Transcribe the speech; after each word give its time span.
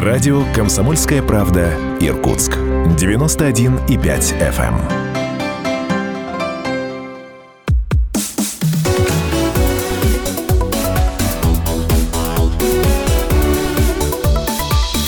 Радио 0.00 0.44
«Комсомольская 0.54 1.24
правда» 1.24 1.72
Иркутск. 1.98 2.52
91,5 2.52 3.88
FM. 4.38 4.78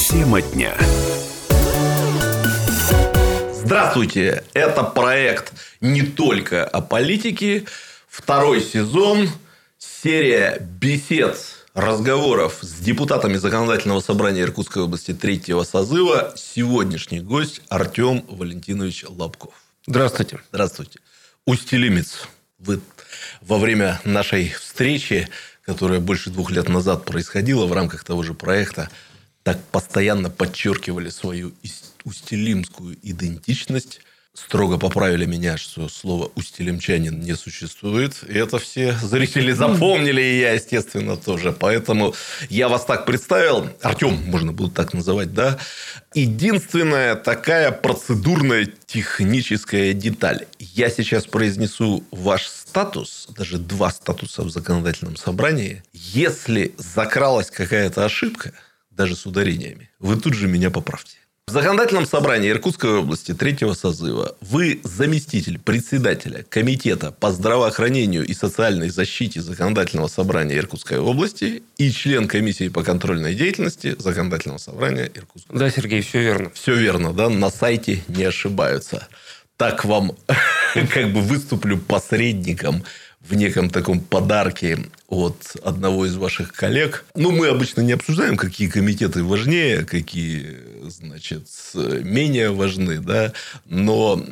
Тема 0.09 0.43
дня. 0.43 0.75
Здравствуйте! 3.53 4.43
Это 4.55 4.83
проект 4.83 5.53
не 5.81 6.03
только 6.03 6.65
о 6.65 6.81
политике. 6.81 7.65
Второй 8.09 8.61
сезон. 8.61 9.29
Серия 9.79 10.59
бесед 10.59 11.60
разговоров 11.75 12.59
с 12.63 12.81
депутатами 12.81 13.37
Законодательного 13.37 14.01
собрания 14.01 14.43
Иркутской 14.43 14.83
области 14.83 15.15
третьего 15.15 15.63
созыва 15.63 16.33
сегодняшний 16.37 17.21
гость 17.21 17.63
Артем 17.69 18.25
Валентинович 18.29 19.05
Лобков. 19.09 19.55
Здравствуйте. 19.87 20.41
Здравствуйте. 20.51 21.01
Устелимец. 21.47 22.29
Вы 22.59 22.81
во 23.41 23.59
время 23.59 24.01
нашей 24.05 24.51
встречи, 24.51 25.29
которая 25.63 26.01
больше 26.01 26.31
двух 26.31 26.51
лет 26.51 26.69
назад 26.69 27.05
происходила 27.05 27.67
в 27.67 27.73
рамках 27.73 28.05
того 28.05 28.23
же 28.23 28.35
проекта, 28.35 28.91
так 29.43 29.63
постоянно 29.67 30.29
подчеркивали 30.29 31.09
свою 31.09 31.53
устилимскую 32.05 32.99
идентичность 33.03 34.01
строго 34.47 34.79
поправили 34.79 35.27
меня, 35.27 35.57
что 35.57 35.89
слово 35.89 36.31
«устелемчанин» 36.35 37.21
не 37.21 37.37
существует. 37.37 38.17
И 38.29 38.35
это 38.35 38.59
все 38.59 38.93
зрители 39.03 39.53
запомнили, 39.53 40.21
и 40.21 40.41
я, 40.41 40.53
естественно, 40.53 41.17
тоже. 41.17 41.53
Поэтому 41.53 42.15
я 42.49 42.69
вас 42.69 42.85
так 42.85 43.07
представил. 43.07 43.69
Артем, 43.83 44.15
можно 44.27 44.53
будет 44.53 44.75
так 44.75 44.95
называть, 44.95 45.33
да? 45.33 45.59
Единственная 46.15 47.15
такая 47.15 47.71
процедурная 47.71 48.69
техническая 48.87 49.93
деталь. 49.93 50.47
Я 50.59 50.91
сейчас 50.91 51.27
произнесу 51.27 52.05
ваш 52.11 52.47
статус, 52.47 53.29
даже 53.37 53.59
два 53.59 53.91
статуса 53.91 54.43
в 54.43 54.51
законодательном 54.51 55.17
собрании. 55.17 55.83
Если 55.93 56.75
закралась 56.79 57.51
какая-то 57.51 58.05
ошибка, 58.05 58.53
даже 58.91 59.17
с 59.17 59.27
ударениями, 59.27 59.91
вы 59.99 60.17
тут 60.17 60.35
же 60.35 60.49
меня 60.49 60.71
поправьте. 60.71 61.20
В 61.51 61.53
законодательном 61.53 62.07
собрании 62.07 62.49
Иркутской 62.49 62.99
области 62.99 63.35
третьего 63.35 63.75
созыва 63.75 64.37
вы 64.41 64.81
заместитель 64.85 65.59
председателя 65.59 66.45
Комитета 66.49 67.11
по 67.11 67.33
здравоохранению 67.33 68.25
и 68.25 68.35
социальной 68.35 68.89
защите 68.89 69.43
законодательного 69.43 70.07
собрания 70.07 70.57
Иркутской 70.57 71.01
области 71.01 71.65
и 71.77 71.91
член 71.91 72.29
комиссии 72.29 72.69
по 72.69 72.85
контрольной 72.85 73.35
деятельности 73.35 73.97
законодательного 73.99 74.59
собрания 74.59 75.11
Иркутской 75.13 75.59
Да, 75.59 75.69
Сергей, 75.71 76.03
все 76.03 76.21
верно. 76.21 76.51
Все 76.55 76.77
верно, 76.77 77.13
да, 77.13 77.29
на 77.29 77.51
сайте 77.51 78.05
не 78.07 78.23
ошибаются. 78.23 79.09
Так 79.57 79.85
вам 79.85 80.17
как 80.95 81.13
бы 81.13 81.21
выступлю 81.21 81.79
посредником 81.79 82.85
в 83.21 83.35
неком 83.35 83.71
таком 83.71 84.01
подарке 84.01 84.79
от 85.09 85.57
одного 85.63 86.07
из 86.07 86.17
ваших 86.17 86.53
коллег. 86.53 87.05
Ну, 87.15 87.31
мы 87.31 87.49
обычно 87.49 87.83
не 87.83 87.93
обсуждаем, 87.93 88.37
какие 88.37 88.69
комитеты 88.69 89.23
важнее, 89.23 89.85
какие, 89.85 90.57
значит, 90.89 91.47
менее 91.75 92.51
важны, 92.51 92.99
да. 92.99 93.33
Но 93.67 94.25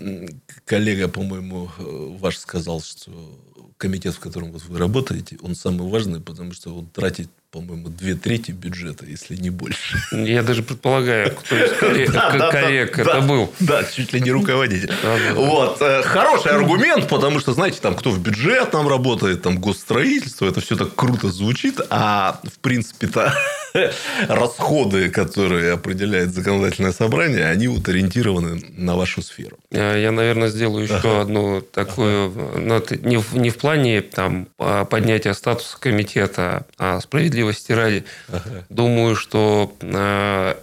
коллега, 0.65 1.09
по-моему, 1.09 1.71
ваш 1.79 2.39
сказал, 2.39 2.81
что 2.81 3.39
комитет, 3.77 4.15
в 4.15 4.21
котором 4.21 4.53
вот 4.53 4.65
вы 4.65 4.79
работаете, 4.79 5.39
он 5.43 5.55
самый 5.55 5.89
важный, 5.89 6.21
потому 6.21 6.53
что 6.53 6.75
он 6.75 6.87
тратит 6.87 7.31
по-моему, 7.51 7.89
две 7.89 8.15
трети 8.15 8.51
бюджета, 8.51 9.07
если 9.07 9.35
не 9.35 9.49
больше. 9.49 9.99
Я 10.13 10.43
даже 10.43 10.63
предполагаю, 10.63 11.35
кто 11.35 11.57
из 11.57 11.73
коллег, 11.79 12.13
коллег 12.51 12.99
это 12.99 13.21
был. 13.23 13.51
Да, 13.59 13.85
чуть 13.85 14.13
ли 14.13 14.21
не 14.21 14.31
руководитель. 14.31 14.93
Вот. 15.33 15.81
Э, 15.81 16.03
хороший 16.03 16.53
аргумент, 16.53 17.09
потому 17.09 17.41
что, 17.41 17.55
знаете, 17.55 17.79
там, 17.81 17.95
кто 17.95 18.11
в 18.11 18.21
бюджетном 18.21 18.87
работает, 18.87 19.41
там, 19.41 19.59
госстроительство, 19.59 20.45
это 20.45 20.61
все 20.61 20.77
так 20.77 20.95
круто 20.95 21.31
звучит, 21.31 21.81
а, 21.89 22.39
в 22.45 22.59
принципе-то, 22.59 23.35
расходы, 24.29 25.09
которые 25.11 25.73
определяет 25.73 26.35
законодательное 26.35 26.93
собрание, 26.93 27.47
они 27.47 27.69
вот 27.69 27.89
ориентированы 27.89 28.61
на 28.77 28.97
вашу 28.97 29.23
сферу. 29.23 29.59
Я, 29.71 30.11
наверное, 30.11 30.49
сделаю 30.49 30.85
еще 30.85 30.97
ага. 30.97 31.21
одну 31.23 31.61
такую, 31.61 32.33
ага. 32.55 32.83
не, 33.03 33.19
в, 33.19 33.37
не 33.37 33.51
в 33.51 33.59
плане 33.59 34.01
там, 34.03 34.49
поднятия 34.91 35.35
статуса 35.35 35.79
комитета, 35.79 36.67
а 36.79 37.01
справедливости 37.01 37.73
ради. 37.73 38.05
Ага. 38.29 38.65
Думаю, 38.69 39.17
что 39.17 39.73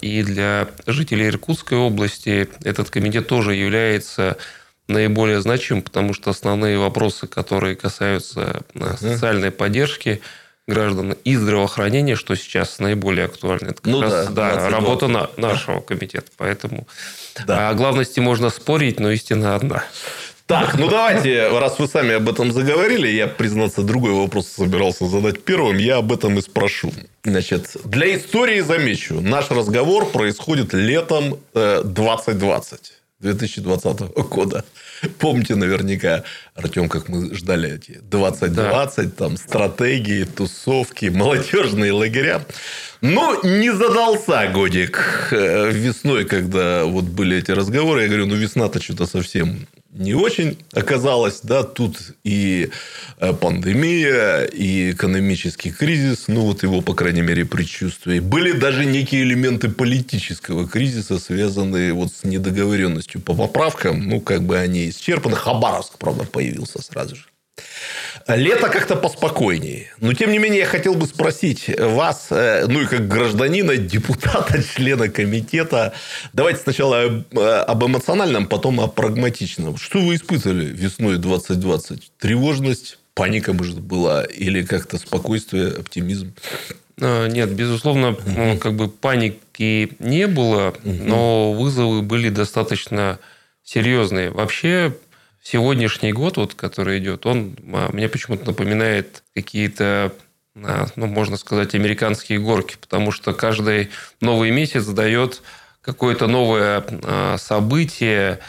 и 0.02 0.24
для 0.24 0.68
жителей 0.86 1.28
Иркутской 1.28 1.78
области 1.78 2.48
этот 2.64 2.90
комитет 2.90 3.28
тоже 3.28 3.56
является 3.56 4.38
наиболее 4.88 5.42
значимым, 5.42 5.84
потому 5.84 6.14
что 6.14 6.30
основные 6.30 6.78
вопросы, 6.78 7.28
которые 7.28 7.76
касаются 7.76 8.64
социальной 8.98 9.52
поддержки, 9.52 10.22
граждан 10.68 11.16
и 11.24 11.36
здравоохранения, 11.36 12.16
что 12.16 12.36
сейчас 12.36 12.80
наиболее 12.80 13.26
актуально. 13.26 13.70
Это 13.70 13.82
как 13.82 13.86
ну, 13.86 14.02
раз 14.02 14.28
да, 14.30 14.56
да, 14.56 14.70
работа 14.70 15.08
на, 15.08 15.30
нашего 15.38 15.82
комитета. 15.82 16.32
Поэтому 16.38 16.88
да. 17.46 17.70
о 17.70 17.74
главности 17.74 18.20
можно 18.20 18.50
спорить, 18.50 19.00
но 19.00 19.12
истина 19.12 19.56
одна. 19.56 19.84
Так, 20.48 20.78
ну 20.78 20.88
давайте, 20.88 21.48
раз 21.58 21.80
вы 21.80 21.88
сами 21.88 22.14
об 22.14 22.30
этом 22.30 22.52
заговорили, 22.52 23.08
я, 23.08 23.26
признаться, 23.26 23.82
другой 23.82 24.12
вопрос 24.12 24.48
собирался 24.48 25.08
задать 25.08 25.44
первым, 25.44 25.78
я 25.78 25.98
об 25.98 26.12
этом 26.12 26.38
и 26.38 26.42
спрошу. 26.42 26.94
Значит, 27.24 27.76
для 27.84 28.16
истории 28.16 28.60
замечу, 28.60 29.22
наш 29.22 29.50
разговор 29.50 30.06
происходит 30.06 30.74
летом 30.74 31.40
2020. 31.56 32.94
2020 33.20 34.00
года. 34.30 34.66
Помните 35.20 35.56
наверняка, 35.56 36.24
Артем, 36.54 36.90
как 36.90 37.10
мы 37.10 37.34
ждали 37.34 37.76
эти 37.76 38.00
2020, 38.02 39.10
да. 39.10 39.16
там 39.16 39.38
стратегии, 39.38 40.26
тусовки, 40.26 41.06
молодежные 41.06 41.92
лагеря. 41.92 42.46
Но 43.02 43.40
не 43.44 43.72
задался 43.74 44.48
годик 44.54 45.30
э, 45.32 45.72
весной, 45.72 46.26
когда 46.26 46.86
вот 46.86 47.06
были 47.06 47.38
эти 47.38 47.52
разговоры. 47.52 48.04
Я 48.04 48.08
говорю, 48.08 48.26
ну 48.26 48.36
весна-то 48.36 48.82
что-то 48.82 49.06
совсем 49.06 49.68
не 49.96 50.14
очень 50.14 50.58
оказалось, 50.74 51.40
да, 51.42 51.64
тут 51.64 51.98
и 52.24 52.70
э, 53.20 53.34
пандемия, 53.34 54.44
и 54.44 54.92
экономический 54.92 55.72
кризис, 55.72 56.26
ну, 56.28 56.42
вот 56.42 56.64
его, 56.64 56.82
по 56.82 56.94
крайней 56.94 57.22
мере, 57.22 57.46
предчувствие. 57.46 58.22
Были 58.22 58.52
даже 58.52 58.86
некие 58.86 59.24
элементы 59.24 59.70
политического 59.70 60.68
кризиса, 60.68 61.18
связанные 61.18 61.94
вот 61.94 62.12
с 62.14 62.24
недоговоренностью 62.24 63.22
по 63.22 63.34
поправкам, 63.34 64.08
ну, 64.08 64.20
как 64.20 64.44
бы 64.44 64.58
они 64.58 64.90
исчерпаны. 64.90 65.36
Хабаровск, 65.36 65.98
правда, 65.98 66.26
появился 66.26 66.82
сразу 66.82 67.16
же. 67.16 67.24
Лето 68.28 68.70
как-то 68.70 68.96
поспокойнее. 68.96 69.92
Но, 70.00 70.14
тем 70.14 70.32
не 70.32 70.40
менее, 70.40 70.62
я 70.62 70.66
хотел 70.66 70.96
бы 70.96 71.06
спросить 71.06 71.70
вас, 71.80 72.28
э, 72.32 72.66
ну 72.68 72.82
и 72.82 72.86
как 72.88 73.08
гражданина, 73.08 73.78
депутата, 73.78 74.64
члена 74.76 75.10
комитета, 75.10 75.94
давайте 76.34 76.62
сначала 76.62 77.24
э, 77.32 77.40
об 77.40 77.86
эмоциональном, 77.86 78.48
потом 78.48 78.80
о 78.80 78.88
прагматичном. 78.88 79.78
Что 79.78 80.00
вы 80.00 80.16
испытывали 80.16 80.66
весной 80.66 81.18
2020? 81.18 82.12
Тревожность, 82.18 82.98
паника, 83.14 83.54
может, 83.54 83.80
была? 83.80 84.24
Или 84.24 84.64
как-то 84.64 84.98
спокойствие, 84.98 85.68
оптимизм? 85.68 86.34
А, 87.00 87.28
нет, 87.28 87.54
безусловно, 87.54 88.10
угу. 88.10 88.58
как 88.60 88.76
бы 88.76 88.90
паники 88.90 89.96
не 90.00 90.26
было, 90.26 90.70
угу. 90.84 90.94
но 91.04 91.54
вызовы 91.54 92.02
были 92.02 92.30
достаточно 92.30 93.20
серьезные. 93.64 94.32
Вообще, 94.32 94.96
сегодняшний 95.46 96.12
год, 96.12 96.38
вот, 96.38 96.56
который 96.56 96.98
идет, 96.98 97.26
он 97.28 97.56
а, 97.72 97.92
мне 97.94 98.10
почему-то 98.10 98.48
напоминает 98.48 99.24
какие-то 99.36 100.12
а, 100.56 100.88
ну, 100.96 101.06
можно 101.06 101.38
сказать, 101.38 101.76
американские 101.76 102.40
горки, 102.40 102.78
потому 102.82 103.12
что 103.12 103.32
каждый 103.34 103.92
новый 104.22 104.50
месяц 104.50 104.86
дает 104.88 105.44
какое-то 105.82 106.26
новое 106.28 106.84
а, 106.90 107.38
событие, 107.38 108.40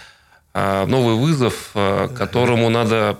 новый 0.54 1.16
вызов, 1.16 1.72
которому 1.74 2.70
надо 2.70 3.18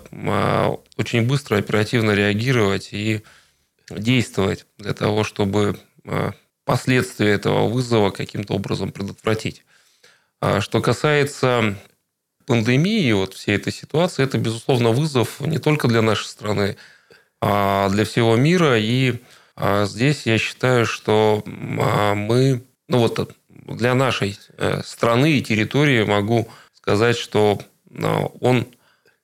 очень 0.96 1.26
быстро, 1.26 1.58
оперативно 1.58 2.12
реагировать 2.12 2.94
и 2.94 3.24
действовать 3.90 4.64
для 4.78 4.94
того, 4.94 5.22
чтобы 5.22 5.78
последствия 6.64 7.32
этого 7.32 7.68
вызова 7.68 8.10
каким-то 8.10 8.54
образом 8.54 8.90
предотвратить. 8.90 9.66
Что 10.60 10.80
касается 10.80 11.76
пандемии, 12.46 13.12
вот 13.12 13.34
всей 13.34 13.56
этой 13.56 13.72
ситуации, 13.72 14.22
это, 14.22 14.38
безусловно, 14.38 14.90
вызов 14.90 15.40
не 15.40 15.58
только 15.58 15.88
для 15.88 16.02
нашей 16.02 16.26
страны, 16.26 16.76
а 17.40 17.88
для 17.90 18.04
всего 18.04 18.36
мира. 18.36 18.78
И 18.78 19.20
а, 19.56 19.84
здесь 19.84 20.22
я 20.24 20.38
считаю, 20.38 20.86
что 20.86 21.42
а, 21.46 22.14
мы, 22.14 22.62
ну 22.88 22.98
вот 22.98 23.34
для 23.48 23.94
нашей 23.94 24.38
э, 24.58 24.82
страны 24.84 25.32
и 25.32 25.42
территории 25.42 26.04
могу 26.04 26.48
сказать, 26.72 27.16
что 27.16 27.60
а, 28.00 28.26
он 28.40 28.68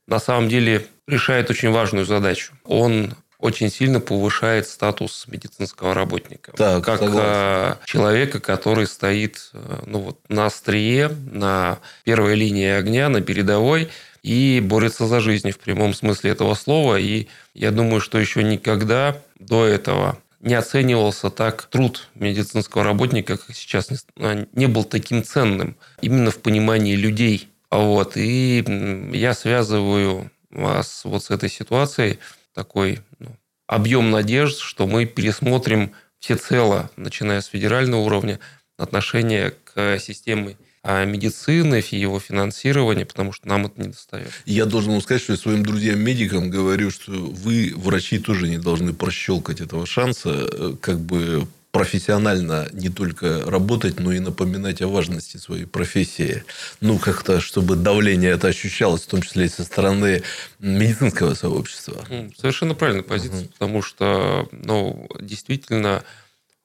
на 0.09 0.19
самом 0.19 0.49
деле 0.49 0.87
решает 1.07 1.51
очень 1.51 1.71
важную 1.71 2.05
задачу. 2.05 2.53
Он 2.65 3.15
очень 3.43 3.71
сильно 3.71 3.99
повышает 3.99 4.69
статус 4.69 5.25
медицинского 5.27 5.95
работника. 5.95 6.53
Так, 6.53 6.85
как 6.85 7.01
согласен. 7.01 7.23
э, 7.25 7.77
человека, 7.87 8.39
который 8.39 8.87
стоит 8.87 9.51
э, 9.53 9.81
ну, 9.85 9.99
вот, 9.99 10.21
на 10.29 10.47
острие, 10.47 11.09
на 11.09 11.81
первой 12.05 12.37
линии 12.37 12.69
огня, 12.69 13.09
на 13.09 13.21
передовой 13.21 13.89
и 14.23 14.63
борется 14.65 15.09
за 15.09 15.19
жизнь 15.19 15.51
в 15.51 15.59
прямом 15.59 15.93
смысле 15.93 16.31
этого 16.31 16.55
слова. 16.55 17.01
И 17.01 17.27
я 17.53 17.73
думаю, 17.73 18.01
что 18.01 18.19
еще 18.19 18.45
никогда 18.45 19.21
до 19.41 19.67
этого 19.67 20.19
не 20.41 20.55
оценивался 20.55 21.29
так 21.29 21.65
труд 21.65 22.09
медицинского 22.15 22.85
работника, 22.85 23.37
как 23.37 23.57
сейчас 23.57 23.91
не, 23.91 23.97
а, 24.19 24.47
не 24.53 24.67
был 24.67 24.85
таким 24.85 25.25
ценным 25.25 25.77
именно 26.01 26.31
в 26.31 26.39
понимании 26.39 26.95
людей. 26.95 27.49
Вот. 27.73 28.17
И 28.17 28.65
я 29.13 29.35
связываю 29.35 30.31
вас 30.53 31.03
вот 31.05 31.25
с 31.25 31.31
этой 31.31 31.49
ситуацией 31.49 32.21
такой 32.55 33.01
ну, 33.19 33.37
объем 33.67 34.11
надежд, 34.11 34.59
что 34.59 34.87
мы 34.87 35.07
пересмотрим 35.07 35.93
всецело, 36.19 36.91
начиная 36.97 37.41
с 37.41 37.47
федерального 37.47 38.01
уровня, 38.01 38.39
отношение 38.77 39.55
к 39.65 39.99
системе 39.99 40.57
а 40.85 41.05
медицины, 41.05 41.83
его 41.93 42.19
финансирования, 42.19 43.07
потому 43.07 43.33
что 43.33 43.47
нам 43.47 43.67
это 43.67 43.81
не 43.81 43.89
достает. 43.89 44.33
Я 44.47 44.67
должен 44.67 44.93
вам 44.93 45.01
сказать, 45.01 45.23
что 45.23 45.33
я 45.33 45.39
своим 45.39 45.65
друзьям-медикам 45.65 46.51
говорю, 46.51 46.91
что 46.91 47.13
вы, 47.13 47.73
врачи, 47.77 48.19
тоже 48.19 48.49
не 48.49 48.59
должны 48.59 48.93
прощелкать 48.93 49.61
этого 49.61 49.87
шанса, 49.87 50.31
э, 50.51 50.75
как 50.81 50.99
бы 50.99 51.47
профессионально 51.73 52.69
не 52.73 52.91
только 52.91 53.43
работать, 53.51 53.99
но 53.99 54.13
и 54.13 54.21
напоминать 54.21 54.83
о 54.83 54.89
важности 54.89 55.39
своей 55.39 55.65
профессии. 55.65 56.45
Ну, 56.81 56.99
как-то, 56.99 57.41
чтобы 57.41 57.77
давление 57.77 58.33
это 58.33 58.49
ощущалось, 58.49 59.03
в 59.03 59.07
том 59.07 59.23
числе 59.23 59.47
и 59.47 59.49
со 59.49 59.65
стороны 59.65 60.23
медицинского 60.59 61.35
сообщества. 61.35 62.05
Совершенно 62.39 62.75
правильная 62.75 63.03
позиция, 63.03 63.45
угу. 63.45 63.53
потому 63.53 63.83
что, 63.83 64.49
ну, 64.53 65.09
действительно, 65.19 66.05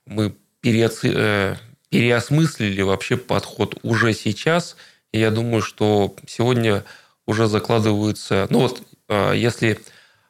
мы 0.05 0.35
переоцениваем 0.61 1.53
э, 1.53 1.55
переосмыслили 1.89 2.81
вообще 2.81 3.17
подход 3.17 3.77
уже 3.83 4.13
сейчас. 4.13 4.75
И 5.11 5.19
я 5.19 5.31
думаю, 5.31 5.61
что 5.61 6.15
сегодня 6.27 6.83
уже 7.25 7.47
закладываются... 7.47 8.47
Ну 8.49 8.59
вот, 8.59 8.81
а, 9.07 9.33
если 9.33 9.79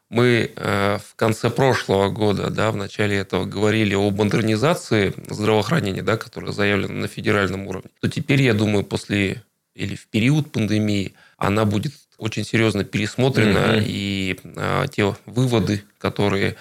мы 0.09 0.51
э, 0.56 0.98
в 0.98 1.15
конце 1.15 1.50
прошлого 1.50 2.09
года, 2.09 2.50
да, 2.50 2.71
в 2.71 2.77
начале 2.77 3.18
этого 3.18 3.45
говорили 3.45 3.94
о 3.94 4.09
модернизации 4.09 5.13
здравоохранения, 5.27 6.01
да, 6.01 6.18
которая 6.18 6.51
заявлена 6.51 6.94
на 6.94 7.07
федеральном 7.07 7.68
уровне, 7.68 7.89
то 8.01 8.09
теперь, 8.09 8.42
я 8.42 8.54
думаю, 8.54 8.83
после 8.83 9.44
или 9.77 9.95
в 9.95 10.07
период 10.07 10.51
пандемии 10.51 11.13
она 11.38 11.65
будет 11.65 11.94
очень 12.18 12.44
серьезно 12.44 12.83
пересмотрена, 12.83 13.57
mm-hmm. 13.57 13.86
и 13.86 14.39
а, 14.56 14.88
те 14.88 15.15
выводы, 15.27 15.83
которые 16.00 16.56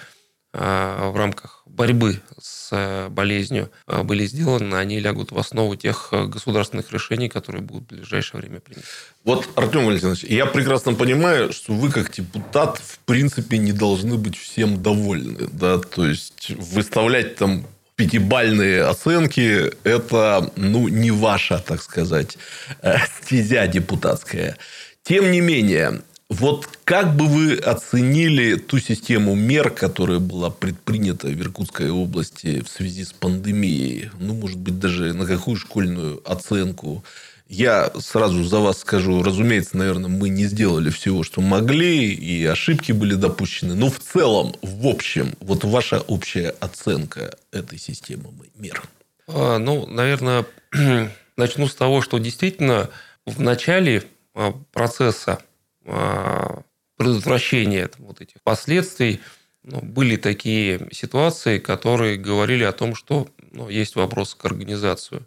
а, 0.53 1.09
в 1.09 1.17
рамках 1.17 1.56
борьбы 1.77 2.19
с 2.41 2.69
э, 2.71 3.07
болезнью 3.09 3.69
а, 3.85 4.03
были 4.03 4.25
сделаны, 4.25 4.75
они 4.75 4.99
лягут 4.99 5.31
в 5.31 5.37
основу 5.37 5.75
тех 5.75 6.09
э, 6.11 6.25
государственных 6.25 6.91
решений, 6.91 7.29
которые 7.29 7.61
будут 7.61 7.83
в 7.83 7.95
ближайшее 7.95 8.41
время 8.41 8.59
приняты. 8.59 8.87
Вот, 9.23 9.47
Артем 9.55 9.85
Валентинович, 9.85 10.23
я 10.23 10.47
прекрасно 10.47 10.95
понимаю, 10.95 11.53
что 11.53 11.73
вы 11.73 11.91
как 11.91 12.11
депутат 12.11 12.79
в 12.79 12.99
принципе 13.05 13.59
не 13.59 13.73
должны 13.73 14.17
быть 14.17 14.35
всем 14.35 14.81
довольны. 14.81 15.47
Да? 15.53 15.77
То 15.77 16.07
есть, 16.07 16.51
выставлять 16.57 17.35
там 17.35 17.65
пятибальные 17.95 18.83
оценки– 18.83 19.71
это 19.83 20.51
ну, 20.55 20.87
не 20.87 21.11
ваша, 21.11 21.59
так 21.59 21.81
сказать, 21.83 22.37
э, 22.81 22.95
стезя 23.21 23.67
депутатская. 23.67 24.57
Тем 25.03 25.31
не 25.31 25.41
менее, 25.41 26.01
вот 26.29 26.67
как 26.83 27.15
бы 27.15 27.25
вы 27.25 27.55
оценили 27.55 28.55
ту 28.55 28.79
систему 28.79 29.33
мер, 29.33 29.69
которая 29.69 30.19
была 30.19 30.49
предпринята 30.49 31.27
в 31.27 31.39
Иркутской 31.39 31.89
области 31.89 32.61
в 32.61 32.67
связи 32.67 33.05
с 33.05 33.13
пандемией? 33.13 34.11
Ну, 34.19 34.33
может 34.33 34.57
быть, 34.57 34.77
даже 34.77 35.13
на 35.13 35.25
какую 35.25 35.55
школьную 35.55 36.21
оценку? 36.29 37.05
Я 37.47 37.91
сразу 37.97 38.43
за 38.43 38.59
вас 38.59 38.79
скажу, 38.79 39.23
разумеется, 39.23 39.77
наверное, 39.77 40.09
мы 40.09 40.27
не 40.27 40.47
сделали 40.47 40.89
всего, 40.89 41.23
что 41.23 41.39
могли, 41.39 42.13
и 42.13 42.45
ошибки 42.45 42.91
были 42.91 43.15
допущены. 43.15 43.73
Но 43.73 43.89
в 43.89 43.99
целом, 43.99 44.53
в 44.61 44.85
общем, 44.85 45.33
вот 45.39 45.63
ваша 45.63 46.01
общая 46.01 46.49
оценка 46.59 47.37
этой 47.53 47.79
системы 47.79 48.25
мер. 48.57 48.83
А, 49.27 49.59
ну, 49.59 49.85
наверное, 49.85 50.45
начну 51.37 51.67
с 51.67 51.75
того, 51.75 52.01
что 52.01 52.17
действительно 52.17 52.89
в 53.25 53.39
начале 53.39 54.03
а, 54.35 54.53
процесса 54.73 55.39
а, 55.87 56.61
предотвращения 56.97 57.89
вот 57.99 58.21
этих 58.21 58.41
последствий 58.43 59.21
ну, 59.63 59.81
были 59.81 60.15
такие 60.17 60.87
ситуации, 60.91 61.59
которые 61.59 62.17
говорили 62.17 62.63
о 62.63 62.71
том, 62.71 62.95
что 62.95 63.27
ну, 63.51 63.69
есть 63.69 63.95
вопрос 63.95 64.35
к 64.35 64.45
организации 64.45 65.25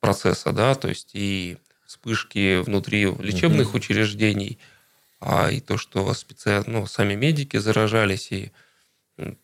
процесса, 0.00 0.52
да, 0.52 0.74
то 0.74 0.88
есть 0.88 1.10
и 1.12 1.58
вспышки 1.86 2.60
внутри 2.60 3.04
лечебных 3.04 3.70
угу. 3.70 3.78
учреждений, 3.78 4.58
а 5.20 5.50
и 5.50 5.60
то, 5.60 5.76
что 5.76 6.12
специ... 6.14 6.62
ну, 6.66 6.86
сами 6.86 7.14
медики 7.14 7.58
заражались, 7.58 8.32
и 8.32 8.52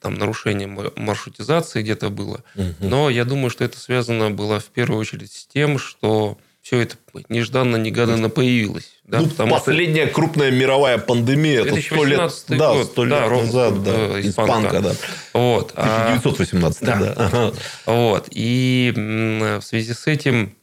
там 0.00 0.14
нарушение 0.14 0.69
маршрутизации 0.97 1.82
где-то 1.82 2.08
было. 2.08 2.43
Угу. 2.55 2.75
Но 2.81 3.11
я 3.11 3.25
думаю, 3.25 3.50
что 3.50 3.64
это 3.64 3.79
связано 3.79 4.31
было 4.31 4.61
в 4.61 4.67
первую 4.67 5.00
очередь 5.00 5.32
с 5.32 5.47
тем, 5.47 5.79
что 5.79 6.38
все 6.66 6.80
это 6.80 6.96
нежданно-негаданно 7.28 8.28
появилось. 8.28 8.98
Да, 9.04 9.20
ну, 9.20 9.28
потому 9.28 9.52
последняя 9.52 10.06
что... 10.06 10.14
крупная 10.14 10.50
мировая 10.50 10.98
пандемия, 10.98 11.64
это 11.64 11.80
сто 11.80 12.04
лет, 12.04 12.18
год, 12.18 12.44
да, 12.48 12.84
сто 12.84 13.04
лет 13.04 13.20
да, 13.20 13.28
назад, 13.28 13.82
да, 13.84 14.20
испанка. 14.20 14.80
испанка, 14.80 14.80
да. 14.80 14.92
Вот. 15.32 15.72
1918, 15.76 16.82
а, 16.82 16.86
да. 16.86 16.98
да. 16.98 17.12
Ага. 17.16 17.52
Вот. 17.86 18.28
И 18.32 18.92
в 18.96 19.62
связи 19.62 19.92
с 19.92 20.08
этим, 20.08 20.56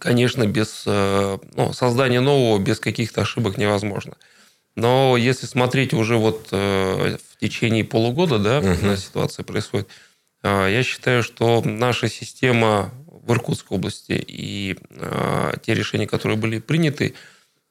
конечно, 0.00 0.44
без 0.44 0.82
э, 0.86 1.38
ну, 1.54 1.72
создания 1.72 2.18
нового, 2.18 2.58
без 2.58 2.80
каких-то 2.80 3.20
ошибок 3.20 3.58
невозможно. 3.58 4.16
Но 4.74 5.16
если 5.16 5.46
смотреть 5.46 5.94
уже 5.94 6.16
вот 6.16 6.48
э, 6.50 7.16
в 7.16 7.38
течение 7.38 7.84
полугода, 7.84 8.40
да, 8.40 8.58
угу. 8.58 8.96
ситуация 8.96 9.44
происходит, 9.44 9.86
э, 10.42 10.66
я 10.68 10.82
считаю, 10.82 11.22
что 11.22 11.62
наша 11.64 12.08
система 12.08 12.90
в 13.28 13.32
Иркутской 13.32 13.76
области. 13.76 14.12
И 14.26 14.76
э, 14.90 15.52
те 15.62 15.74
решения, 15.74 16.06
которые 16.06 16.38
были 16.38 16.58
приняты, 16.58 17.14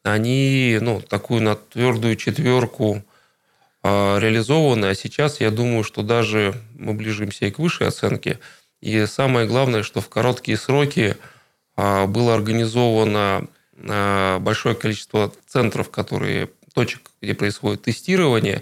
они 0.04 0.78
ну, 0.82 1.02
такую 1.02 1.42
на 1.42 1.56
твердую 1.56 2.16
четверку 2.16 3.04
э, 3.84 4.20
реализованы. 4.20 4.86
А 4.86 4.96
сейчас 4.96 5.42
я 5.42 5.50
думаю, 5.50 5.84
что 5.84 6.04
даже 6.04 6.54
мы 6.78 6.94
ближимся 6.94 7.48
и 7.48 7.52
к 7.52 7.60
высшей 7.60 7.88
оценке. 7.88 8.40
И 8.82 9.06
самое 9.08 9.48
главное, 9.48 9.84
что 9.84 10.00
в 10.00 10.10
короткие 10.10 10.58
сроки 10.58 11.18
э, 11.76 12.06
было 12.06 12.36
организовано 12.36 13.48
э, 13.76 14.38
большое 14.40 14.76
количество 14.76 15.34
центров, 15.48 15.90
которые 15.90 16.50
точек, 16.76 17.10
где 17.20 17.34
происходит 17.34 17.82
тестирование. 17.82 18.62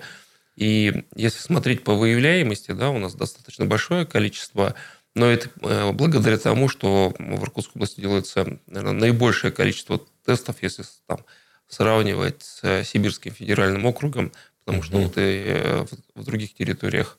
И 0.55 1.03
если 1.15 1.39
смотреть 1.39 1.83
по 1.83 1.93
выявляемости, 1.93 2.71
да, 2.71 2.89
у 2.89 2.97
нас 2.97 3.13
достаточно 3.13 3.65
большое 3.65 4.05
количество 4.05 4.73
но 5.15 5.27
это 5.31 5.49
э, 5.61 5.91
благодаря 5.93 6.37
тому, 6.37 6.67
что 6.67 7.13
в 7.17 7.43
Иркутской 7.43 7.79
области 7.79 8.01
делается 8.01 8.59
наверное, 8.67 8.99
наибольшее 8.99 9.51
количество 9.51 10.01
тестов, 10.25 10.57
если 10.61 10.83
там 11.07 11.19
сравнивать 11.67 12.43
с 12.43 12.83
Сибирским 12.83 13.33
федеральным 13.33 13.85
округом, 13.85 14.33
потому 14.65 14.83
что 14.83 14.97
вот 14.97 15.17
и 15.17 15.43
э, 15.47 15.85
в 16.15 16.23
других 16.23 16.53
территориях 16.53 17.17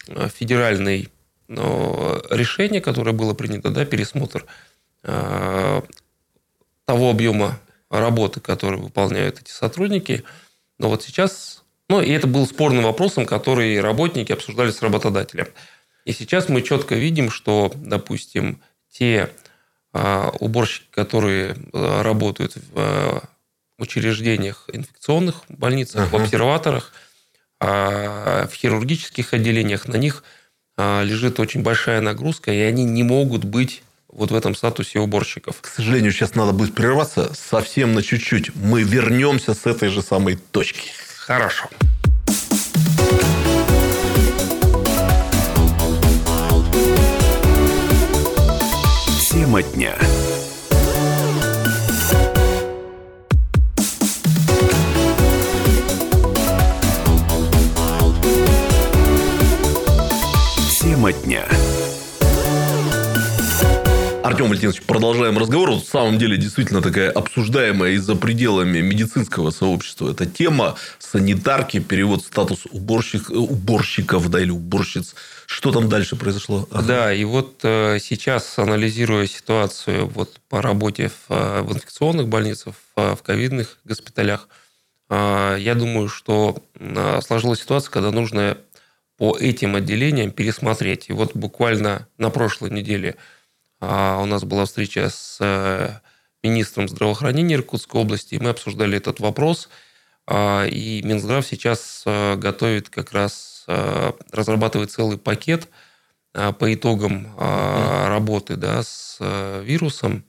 федеральное 0.08 1.08
решение, 1.50 2.80
которое 2.80 3.12
было 3.12 3.34
принято, 3.34 3.72
да, 3.72 3.84
пересмотр 3.84 4.46
того 6.92 7.10
объема 7.10 7.58
работы, 7.90 8.42
который 8.42 8.78
выполняют 8.78 9.40
эти 9.40 9.50
сотрудники. 9.50 10.26
Но 10.78 10.90
вот 10.90 11.04
сейчас, 11.04 11.64
ну, 11.88 12.02
и 12.02 12.12
это 12.12 12.28
был 12.28 12.46
спорным 12.46 12.84
вопросом, 12.84 13.26
который 13.26 13.80
работники 13.80 14.34
обсуждали 14.34 14.72
с 14.72 14.82
работодателем. 14.82 15.48
И 16.04 16.12
сейчас 16.12 16.50
мы 16.50 16.62
четко 16.62 16.96
видим, 16.96 17.32
что, 17.32 17.72
допустим, 17.74 18.60
те 18.90 19.30
а, 19.94 20.34
уборщики, 20.42 20.88
которые 20.92 21.56
а, 21.72 22.04
работают 22.04 22.58
в 22.58 22.74
а, 22.76 23.24
учреждениях 23.78 24.70
инфекционных 24.74 25.44
больницах, 25.48 26.08
uh-huh. 26.08 26.20
в 26.20 26.22
обсерваторах, 26.22 26.92
в 27.62 28.52
хирургических 28.54 29.34
отделениях, 29.34 29.88
на 29.88 29.96
них 29.96 30.24
лежит 30.78 31.40
очень 31.40 31.62
большая 31.62 32.02
нагрузка, 32.02 32.52
и 32.52 32.60
они 32.60 32.86
не 32.86 33.04
могут 33.04 33.44
быть 33.44 33.84
вот 34.12 34.32
в 34.32 34.36
этом 34.36 34.56
статусе 34.56 35.00
уборщиков. 35.00 35.62
К 35.62 35.68
сожалению, 35.68 36.12
сейчас 36.12 36.36
надо 36.36 36.52
будет 36.52 36.76
прерваться 36.76 37.32
совсем 37.34 37.94
на 37.94 38.04
чуть-чуть. 38.04 38.56
Мы 38.56 38.84
вернемся 38.84 39.54
с 39.54 39.66
этой 39.66 39.90
же 39.90 40.02
самой 40.02 40.36
точки. 40.36 40.92
Хорошо. 41.18 41.70
Тема 49.30 49.64
дня. 49.64 49.96
Тема 60.82 61.14
дня. 61.14 61.46
Артем 64.24 64.50
Валентинович, 64.50 64.84
продолжаем 64.84 65.36
разговор. 65.40 65.72
Вот, 65.72 65.84
в 65.84 65.90
самом 65.90 66.20
деле, 66.20 66.38
действительно 66.38 66.84
такая 66.84 67.10
обсуждаемая 67.10 67.94
и 67.94 67.98
за 67.98 68.16
пределами 68.16 68.80
медицинского 68.80 69.50
сообщества 69.50 70.12
эта 70.12 70.28
тема. 70.28 70.76
Санитарки, 71.00 71.80
перевод 71.80 72.24
статус 72.24 72.68
уборщик, 72.70 73.32
уборщиков 73.32 74.30
да, 74.30 74.40
или 74.40 74.52
уборщиц. 74.52 75.16
Что 75.48 75.72
там 75.72 75.90
дальше 75.90 76.16
произошло? 76.16 76.68
Ага. 76.70 76.84
Да, 76.84 77.14
и 77.14 77.24
вот 77.24 77.62
э, 77.64 77.98
сейчас, 78.00 78.60
анализируя 78.60 79.26
ситуацию 79.26 80.08
вот, 80.08 80.40
по 80.50 80.62
работе 80.62 81.10
в, 81.10 81.32
э, 81.34 81.62
в 81.64 81.74
инфекционных 81.74 82.28
больницах, 82.28 82.76
в, 82.96 83.16
в 83.16 83.24
ковидных 83.24 83.80
госпиталях, 83.86 84.48
э, 85.10 85.58
я 85.60 85.74
думаю, 85.74 86.10
что 86.10 86.64
э, 86.76 87.22
сложилась 87.26 87.62
ситуация, 87.62 87.90
когда 87.90 88.12
нужно 88.12 88.58
по 89.18 89.36
этим 89.36 89.76
отделениям 89.76 90.30
пересмотреть. 90.30 91.10
И 91.10 91.14
вот 91.14 91.36
буквально 91.36 92.08
на 92.20 92.30
прошлой 92.30 92.70
неделе 92.70 93.16
у 93.82 94.26
нас 94.26 94.44
была 94.44 94.66
встреча 94.66 95.10
с 95.10 95.38
э, 95.40 95.90
министром 96.44 96.88
здравоохранения 96.88 97.56
Иркутской 97.56 98.00
области, 98.00 98.36
и 98.36 98.40
мы 98.40 98.52
обсуждали 98.52 98.98
этот 98.98 99.20
вопрос. 99.20 99.70
А, 100.28 100.66
и 100.66 101.02
Минздрав 101.02 101.46
сейчас 101.46 102.04
э, 102.06 102.36
готовит 102.36 102.90
как 102.90 103.12
раз, 103.12 103.64
э, 103.68 104.12
разрабатывает 104.32 104.92
целый 104.92 105.18
пакет 105.18 105.68
по 106.34 106.74
итогам 106.74 107.28
работы 107.38 108.56
да, 108.56 108.84
с 108.84 109.18
вирусом, 109.66 110.24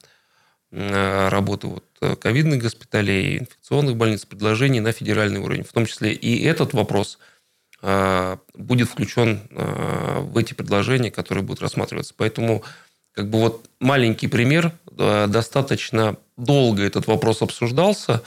работы 0.72 1.68
вот 1.68 2.18
ковидных 2.18 2.60
госпиталей, 2.60 3.38
инфекционных 3.38 3.96
больниц, 3.96 4.24
предложений 4.24 4.80
на 4.80 4.90
федеральный 4.90 5.38
уровень. 5.38 5.62
В 5.62 5.72
том 5.72 5.86
числе 5.86 6.12
и 6.12 6.42
этот 6.42 6.72
вопрос 6.72 7.20
будет 7.80 8.88
включен 8.88 9.42
в 9.52 10.36
эти 10.36 10.54
предложения, 10.54 11.12
которые 11.12 11.44
будут 11.44 11.62
рассматриваться. 11.62 12.14
Поэтому 12.16 12.64
как 13.12 13.28
бы 13.28 13.38
вот 13.38 13.68
маленький 13.80 14.28
пример, 14.28 14.72
достаточно 14.96 16.16
долго 16.36 16.82
этот 16.82 17.06
вопрос 17.06 17.42
обсуждался, 17.42 18.22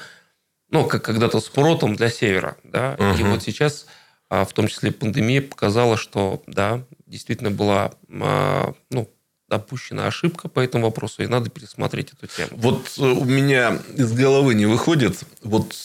ну, 0.70 0.86
как 0.86 1.04
когда-то 1.04 1.39
с 1.39 1.50
Протом 1.50 1.96
для 1.96 2.10
Севера, 2.10 2.58
да, 2.63 2.96
угу. 2.98 3.20
и 3.20 3.24
вот 3.24 3.44
сейчас, 3.44 3.86
а, 4.30 4.46
в 4.46 4.54
том 4.54 4.68
числе 4.68 4.92
пандемия, 4.92 5.42
показала, 5.42 5.96
что, 5.98 6.44
да, 6.48 6.84
действительно 7.06 7.51
была, 7.51 7.94
а, 8.10 8.74
ну, 8.89 9.10
допущена 9.48 10.08
ошибка 10.08 10.50
по 10.50 10.60
этому 10.60 10.86
вопросу, 10.86 11.24
и 11.24 11.27
надо 11.27 11.50
пересмотреть 11.50 12.13
эту 12.13 12.27
тему. 12.27 12.50
Вот 12.54 12.92
э, 12.98 13.04
у 13.04 13.25
меня 13.25 13.80
из 13.96 14.12
головы 14.12 14.56
не 14.56 14.65
выходит, 14.65 15.20
вот 15.44 15.75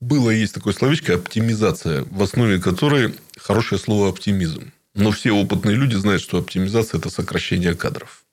было 0.00 0.30
есть 0.30 0.54
такое 0.54 0.72
словечко 0.72 1.14
оптимизация, 1.14 2.04
в 2.10 2.20
основе 2.20 2.60
которой 2.60 3.14
хорошее 3.38 3.80
слово 3.80 4.08
оптимизм. 4.08 4.72
Но 4.94 5.10
все 5.10 5.32
опытные 5.32 5.76
люди 5.76 5.94
знают, 5.96 6.22
что 6.22 6.38
оптимизация– 6.38 6.98
это 7.00 7.08
сокращение 7.08 7.74
кадров. 7.74 8.24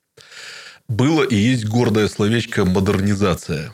Было 0.88 1.22
и 1.22 1.36
есть 1.36 1.66
гордое 1.66 2.08
словечко 2.08 2.64
«модернизация». 2.64 3.72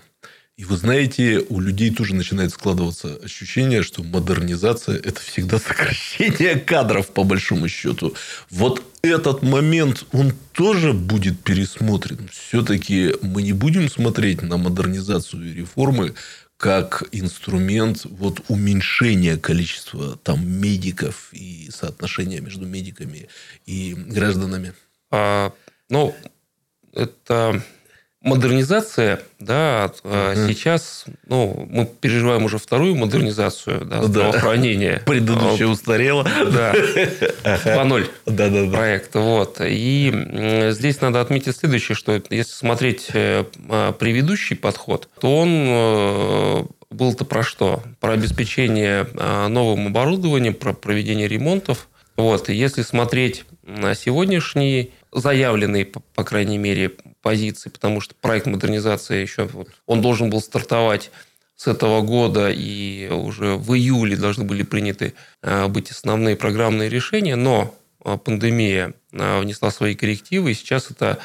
И 0.57 0.65
вы 0.65 0.79
знаете, 0.79 1.45
у 1.51 1.61
людей 1.61 1.95
тоже 1.95 2.15
начинает 2.15 2.51
складываться 2.51 3.17
ощущение, 3.23 3.83
что 3.83 4.03
модернизация– 4.03 4.97
это 5.05 5.21
всегда 5.21 5.59
сокращение 5.67 6.57
кадров, 6.57 7.09
по 7.09 7.25
большому 7.25 7.69
счету. 7.69 8.15
Вот 8.49 8.83
этот 9.03 9.43
момент, 9.43 10.07
он 10.13 10.33
тоже 10.53 10.95
будет 10.95 11.41
пересмотрен. 11.41 12.31
Все-таки 12.33 13.15
мы 13.21 13.43
не 13.43 13.53
будем 13.53 13.91
смотреть 13.91 14.41
на 14.41 14.57
модернизацию 14.57 15.51
и 15.51 15.53
реформы 15.53 16.15
как 16.57 17.05
инструмент 17.13 18.05
вот 18.05 18.43
уменьшения 18.49 19.37
количества 19.37 20.17
там 20.17 20.49
медиков 20.49 21.29
и 21.33 21.71
соотношения 21.71 22.41
между 22.41 22.67
медиками 22.67 23.29
и 23.67 23.95
гражданами? 23.95 24.75
А, 25.11 25.53
ну, 25.89 26.15
это 26.93 27.63
модернизация, 28.27 29.21
да, 29.39 29.93
uh-huh. 30.03 30.49
сейчас, 30.49 31.05
ну, 31.27 31.67
мы 31.71 31.87
переживаем 31.87 32.45
уже 32.45 32.59
вторую 32.59 32.97
модернизацию 32.97 33.85
да, 33.85 34.03
здравоохранения. 34.03 35.03
Предыдущая 35.07 35.69
устарела. 35.69 36.25
Да. 36.25 36.75
По 37.65 37.85
ноль 37.85 38.09
да, 38.27 38.49
да, 38.49 38.67
да. 38.67 38.71
проект. 38.71 39.15
Вот. 39.15 39.61
И 39.63 40.13
здесь 40.71 41.01
надо 41.01 41.21
отметить 41.21 41.57
следующее, 41.57 41.95
что 41.95 42.21
если 42.31 42.53
смотреть 42.53 43.11
э, 43.15 43.45
а, 43.69 43.93
предыдущий 43.93 44.57
подход, 44.57 45.09
то 45.21 45.39
он 45.39 45.49
э, 45.51 46.65
был-то 46.91 47.25
про 47.25 47.43
что? 47.43 47.83
Про 48.01 48.13
обеспечение 48.13 49.07
а, 49.17 49.49
новым 49.49 49.89
оборудованием, 49.89 50.55
про 50.55 50.73
проведение 50.73 51.29
ремонтов. 51.29 51.89
Вот. 52.17 52.49
И 52.49 52.55
если 52.55 52.83
смотреть 52.83 53.45
на 53.63 53.95
сегодняшний 53.95 54.93
заявленные, 55.13 55.87
по 55.87 56.25
крайней 56.25 56.59
мере, 56.59 56.93
позиции, 57.27 57.71
потому 57.71 58.01
что 58.01 58.15
проект 58.15 58.47
модернизации 58.47 59.21
еще 59.21 59.47
вот, 59.47 59.67
он 59.87 60.01
должен 60.01 60.31
был 60.31 60.41
стартовать 60.41 61.11
с 61.57 61.67
этого 61.67 62.01
года, 62.01 62.53
и 62.53 63.09
уже 63.09 63.57
в 63.57 63.75
июле 63.75 64.17
должны 64.17 64.45
были 64.45 64.63
приняты 64.63 65.13
э, 65.43 65.67
быть 65.67 65.91
основные 65.91 66.37
программные 66.37 66.89
решения, 66.89 67.35
но 67.35 67.75
э, 68.05 68.17
пандемия 68.17 68.95
э, 69.11 69.41
внесла 69.41 69.73
свои 69.73 69.97
коррективы, 69.97 70.53
и 70.53 70.55
сейчас 70.55 70.93
это 70.93 71.19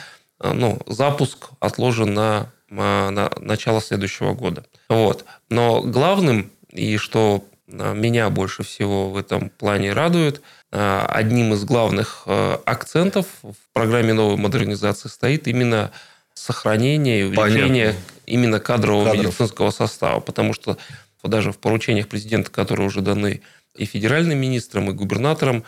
ну, 0.43 0.79
запуск 0.87 1.49
отложен 1.59 2.15
на, 2.15 2.51
на 2.67 3.29
начало 3.39 3.79
следующего 3.79 4.33
года. 4.33 4.65
Вот. 4.89 5.25
Но 5.51 5.83
главным, 5.83 6.49
и 6.71 6.97
что 6.97 7.45
меня 7.67 8.31
больше 8.31 8.63
всего 8.63 9.11
в 9.11 9.17
этом 9.17 9.51
плане 9.51 9.93
радует– 9.93 10.41
одним 10.71 11.53
из 11.53 11.63
главных 11.65 12.23
э, 12.25 12.57
акцентов 12.65 13.25
в 13.43 13.55
программе 13.73 14.13
новой 14.13 14.37
модернизации 14.37 15.09
стоит 15.09 15.47
именно 15.47 15.91
сохранения 16.33 17.21
и 17.21 17.23
увеличения 17.23 17.95
именно 18.25 18.59
кадрового 18.59 19.05
Кадров. 19.05 19.25
медицинского 19.25 19.71
состава. 19.71 20.19
Потому 20.21 20.53
что 20.53 20.77
даже 21.23 21.51
в 21.51 21.57
поручениях 21.57 22.07
президента, 22.07 22.49
которые 22.49 22.87
уже 22.87 23.01
даны 23.01 23.41
и 23.75 23.85
федеральным 23.85 24.37
министрам, 24.39 24.89
и 24.89 24.93
губернаторам, 24.93 25.63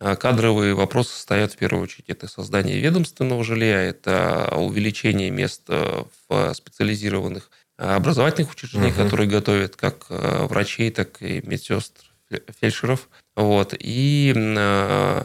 а, 0.00 0.16
кадровые 0.16 0.74
вопросы 0.74 1.18
стоят 1.18 1.52
в 1.52 1.56
первую 1.56 1.82
очередь. 1.84 2.08
Это 2.08 2.28
создание 2.28 2.78
ведомственного 2.78 3.42
жилья, 3.44 3.80
это 3.82 4.52
увеличение 4.56 5.30
мест 5.30 5.62
э, 5.68 6.04
в 6.28 6.54
специализированных 6.54 7.50
э, 7.78 7.94
образовательных 7.94 8.52
учреждениях, 8.52 8.96
Мгм. 8.96 9.04
которые 9.04 9.28
готовят 9.28 9.76
как 9.76 10.06
э, 10.10 10.46
врачей, 10.48 10.90
так 10.90 11.20
и 11.22 11.40
медсестр, 11.44 12.04
фельдшеров. 12.60 13.08
Вот. 13.36 13.74
И 13.78 14.32
э, 14.36 15.22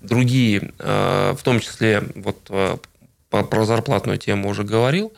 другие, 0.00 0.72
э, 0.78 1.34
в 1.36 1.42
том 1.42 1.60
числе 1.60 2.02
вот 2.14 2.46
э, 2.50 2.76
про 3.28 3.64
зарплатную 3.64 4.18
тему 4.18 4.48
уже 4.48 4.64
говорил, 4.64 5.12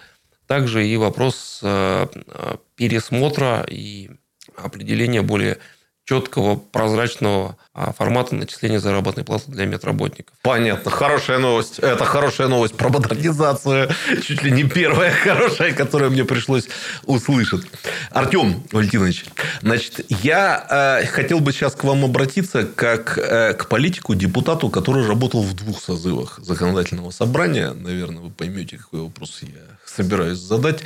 также 0.47 0.87
и 0.87 0.97
вопрос 0.97 1.61
э, 1.63 2.07
э, 2.15 2.57
пересмотра 2.77 3.67
и 3.69 4.11
определения 4.57 5.23
более 5.23 5.59
четкого, 6.07 6.55
прозрачного 6.55 7.57
а, 7.75 7.93
формата 7.93 8.37
начисления 8.37 8.79
заработной 8.79 9.25
платы 9.25 9.51
для 9.51 9.67
медработников. 9.67 10.37
Понятно. 10.43 10.89
Хорошая 10.89 11.39
новость. 11.39 11.81
Это 11.81 12.05
хорошая 12.05 12.47
новость 12.47 12.77
про 12.77 12.89
модернизацию. 12.89 13.91
Чуть 14.23 14.43
ли 14.45 14.53
не 14.53 14.63
первая 14.63 15.11
хорошая, 15.11 15.73
которую 15.73 16.13
мне 16.13 16.25
пришлось 16.25 16.69
услышать. 17.07 17.67
Артем 18.11 18.63
Валентинович, 18.71 19.25
значит, 19.63 20.07
я 20.09 21.01
э, 21.03 21.07
хотел 21.07 21.41
бы 21.41 21.53
сейчас 21.53 21.75
к 21.75 21.83
вам 21.83 22.05
обратиться 22.05 22.65
как 22.65 23.19
э, 23.19 23.55
к 23.55 23.67
политику, 23.67 24.15
депутату, 24.15 24.71
который 24.71 25.05
работал 25.09 25.43
в 25.43 25.55
двух 25.55 25.83
созывах 25.83 26.39
законодательного 26.41 27.11
собрания. 27.11 27.73
Наверное, 27.73 28.23
вы 28.23 28.31
поймете, 28.31 28.79
какой 28.79 29.01
вопрос 29.01 29.41
я 29.43 29.77
собираюсь 29.85 30.39
задать. 30.39 30.83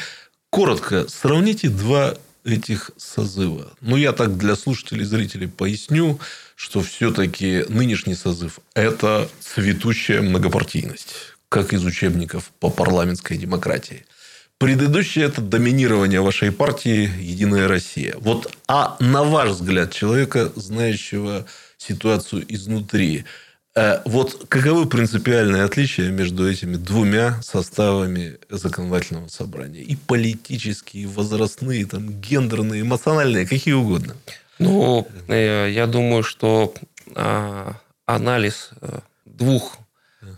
Коротко 0.49 1.07
сравните 1.09 1.69
два 1.69 2.15
этих 2.45 2.91
созыва. 2.97 3.73
Ну, 3.81 3.97
я 3.97 4.13
так 4.13 4.37
для 4.37 4.57
слушателей 4.57 5.03
и 5.03 5.07
зрителей 5.07 5.49
поясню, 5.49 6.19
что 6.57 6.83
все-таки 6.83 7.65
нынешний 7.69 8.15
созыв– 8.15 8.61
это 8.75 9.29
цветущая 9.41 10.23
многопартийность, 10.23 11.15
как 11.49 11.73
из 11.73 11.85
учебников 11.85 12.51
по 12.61 12.71
парламентской 12.71 13.37
демократии. 13.37 14.05
Предыдущее– 14.59 15.25
это 15.27 15.41
доминирование 15.41 16.21
вашей 16.21 16.53
партии 16.53 17.11
«Единая 17.19 17.67
Россия». 17.67 18.15
Вот, 18.19 18.55
а 18.69 18.97
на 19.01 19.25
ваш 19.25 19.51
взгляд, 19.51 19.93
человека, 19.93 20.53
знающего 20.55 21.47
ситуацию 21.79 22.45
изнутри, 22.47 23.25
вот 24.05 24.47
каковы 24.49 24.87
принципиальные 24.87 25.63
отличия 25.63 26.11
между 26.11 26.51
этими 26.51 26.77
двумя 26.77 27.41
составами 27.43 28.39
законодательного 28.49 29.29
собрания? 29.29 29.81
И 29.81 29.97
политические, 29.97 31.05
и 31.05 31.07
возрастные, 31.07 31.87
там, 31.87 32.21
гендерные, 32.21 32.83
эмоциональные, 32.83 33.47
какие 33.47 33.75
угодно. 33.75 34.17
Ну, 34.59 35.07
э, 35.29 35.71
я 35.71 35.87
думаю, 35.87 36.23
что 36.23 36.75
а, 37.15 37.77
анализ 38.07 38.71
э, 38.81 38.99
двух 39.25 39.79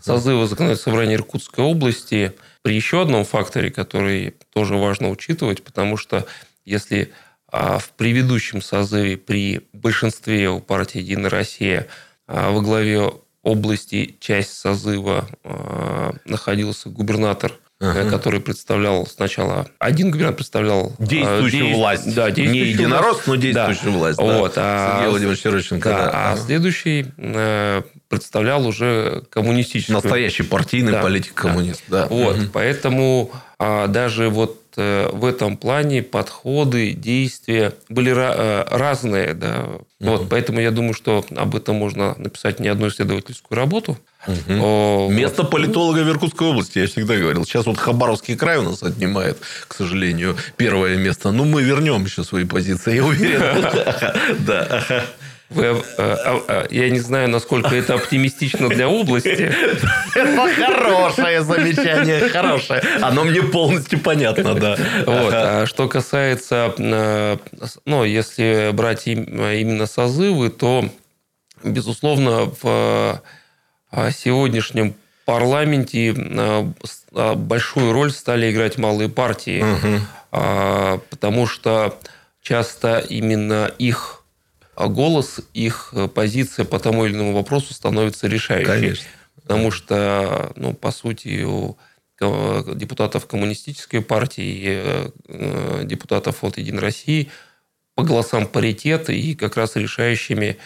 созывов 0.01 0.49
законодательного 0.49 0.91
собрания 0.91 1.15
Иркутской 1.15 1.63
области 1.63 2.33
при 2.61 2.75
еще 2.75 3.01
одном 3.01 3.25
факторе, 3.25 3.69
который 3.69 4.35
тоже 4.53 4.75
важно 4.75 5.09
учитывать, 5.09 5.63
потому 5.63 5.97
что 5.97 6.25
если 6.65 7.11
а, 7.47 7.79
в 7.79 7.89
предыдущем 7.91 8.61
созыве 8.61 9.17
при 9.17 9.67
большинстве 9.73 10.49
у 10.49 10.59
партии 10.59 10.99
«Единая 10.99 11.29
Россия» 11.29 11.87
а, 12.27 12.51
во 12.51 12.61
главе 12.61 13.11
области 13.43 14.15
часть 14.19 14.53
созыва 14.57 15.27
а, 15.43 16.13
находился 16.25 16.89
губернатор, 16.89 17.51
э, 17.81 18.09
который 18.09 18.39
представлял 18.39 19.05
сначала 19.05 19.67
один 19.79 20.11
губернатор 20.11 20.37
представлял 20.37 20.93
а, 20.97 21.03
Действующую 21.03 21.63
действ- 21.63 21.75
власть. 21.77 22.15
да, 22.15 22.29
Не 22.29 22.35
действующую 22.35 22.69
единорос, 22.73 23.21
но 23.27 23.35
действующую 23.35 23.91
Да. 23.91 23.97
власть. 23.97 24.17
да. 24.17 24.23
Вот, 24.39 24.53
а- 24.55 24.91
Сергей 24.95 25.09
Владимирович 25.09 25.39
Сергеевиченко. 25.41 25.89
да, 25.89 25.97
да. 26.05 26.31
а 26.31 26.37
следующий 26.37 27.05
э, 27.17 27.81
представлял 28.07 28.65
уже 28.65 29.23
коммунистическую. 29.29 29.95
Настоящий 30.01 30.43
партийный 30.43 30.93
Да, 30.93 31.01
политик-коммунист. 31.01 31.83
Да. 31.89 32.07
Вот, 32.07 32.37
Мгм. 32.37 32.49
поэтому 32.53 33.31
а, 33.59 33.87
даже 33.87 34.29
вот 34.29 34.51
э, 34.51 34.62
в 34.77 35.25
этом 35.25 35.57
плане 35.57 36.01
подходы, 36.03 36.91
действия 36.93 37.73
были 37.89 38.11
э, 38.15 38.65
разные, 38.69 39.33
да. 39.33 39.67
Вот, 39.99 40.27
поэтому 40.29 40.59
я 40.59 40.71
думаю, 40.71 40.93
что 40.93 41.25
об 41.35 41.55
этом 41.55 41.77
можно 41.77 42.15
написать 42.17 42.59
не 42.59 42.67
одну 42.67 42.89
исследовательскую 42.89 43.57
работу. 43.57 43.97
Мгм. 44.27 44.61
О, 44.61 45.09
Место 45.09 45.43
политолога 45.43 45.99
в 45.99 46.09
Иркутской 46.09 46.47
области, 46.47 46.79
я 46.79 46.87
всегда 46.87 47.15
говорил. 47.15 47.45
Сейчас 47.45 47.65
вот 47.65 47.77
Хабаровский 47.77 48.35
край 48.35 48.57
у 48.57 48.63
нас 48.63 48.83
отнимает, 48.83 49.37
к 49.67 49.73
сожалению, 49.73 50.37
первое 50.57 50.97
место. 50.97 51.31
Ну, 51.31 51.45
мы 51.45 51.63
вернем 51.63 52.03
еще 52.05 52.23
свои 52.23 52.45
позиции, 52.45 52.95
я 52.95 53.05
уверен. 53.05 53.43
Да. 54.45 54.83
Вы, 55.53 55.63
э, 55.65 55.73
а, 55.97 56.43
а, 56.47 56.67
я 56.69 56.89
не 56.89 56.99
знаю, 56.99 57.29
насколько 57.29 57.73
это 57.75 57.95
оптимистично 57.95 58.69
для 58.69 58.87
области. 58.89 59.53
Это 60.15 60.49
хорошее 60.65 61.43
замечание, 61.43 62.29
хорошее. 62.29 62.81
Оно 63.01 63.23
мне 63.23 63.41
полностью 63.43 63.99
понятно, 63.99 64.53
да. 64.55 64.77
Вот. 65.05 65.33
А 65.33 65.65
что 65.65 65.87
касается, 65.87 66.73
э, 66.77 67.37
ну, 67.85 68.03
если 68.03 68.71
брать 68.73 69.07
им- 69.07 69.23
именно 69.23 69.85
созывы, 69.85 70.49
то, 70.49 70.85
безусловно, 71.63 72.51
в 72.61 73.21
э, 73.91 74.11
сегодняшнем 74.11 74.95
парламенте 75.25 76.13
э, 76.17 76.65
большую 77.35 77.93
роль 77.93 78.11
стали 78.11 78.51
играть 78.51 78.77
малые 78.77 79.07
партии, 79.09 79.63
а, 80.31 80.99
потому 81.09 81.45
что 81.47 81.97
часто 82.41 82.97
именно 82.97 83.71
их 83.77 84.22
голос, 84.75 85.41
их 85.53 85.93
позиция 86.13 86.65
по 86.65 86.79
тому 86.79 87.05
или 87.05 87.13
иному 87.13 87.33
вопросу 87.33 87.73
становится 87.73 88.27
решающей. 88.27 88.65
Конечно. 88.65 89.07
Потому 89.35 89.71
что, 89.71 90.51
ну, 90.55 90.73
по 90.73 90.91
сути, 90.91 91.43
у 91.43 91.77
депутатов 92.19 93.27
коммунистической 93.27 94.01
партии 94.01 94.45
и 94.45 94.63
э, 94.67 95.09
э, 95.27 95.81
депутатов 95.83 96.43
от 96.43 96.57
«Единой 96.57 96.81
России» 96.81 97.29
по 97.95 98.03
голосам 98.03 98.47
паритет, 98.47 99.09
и 99.09 99.35
как 99.35 99.57
раз 99.57 99.75
решающими 99.75 100.57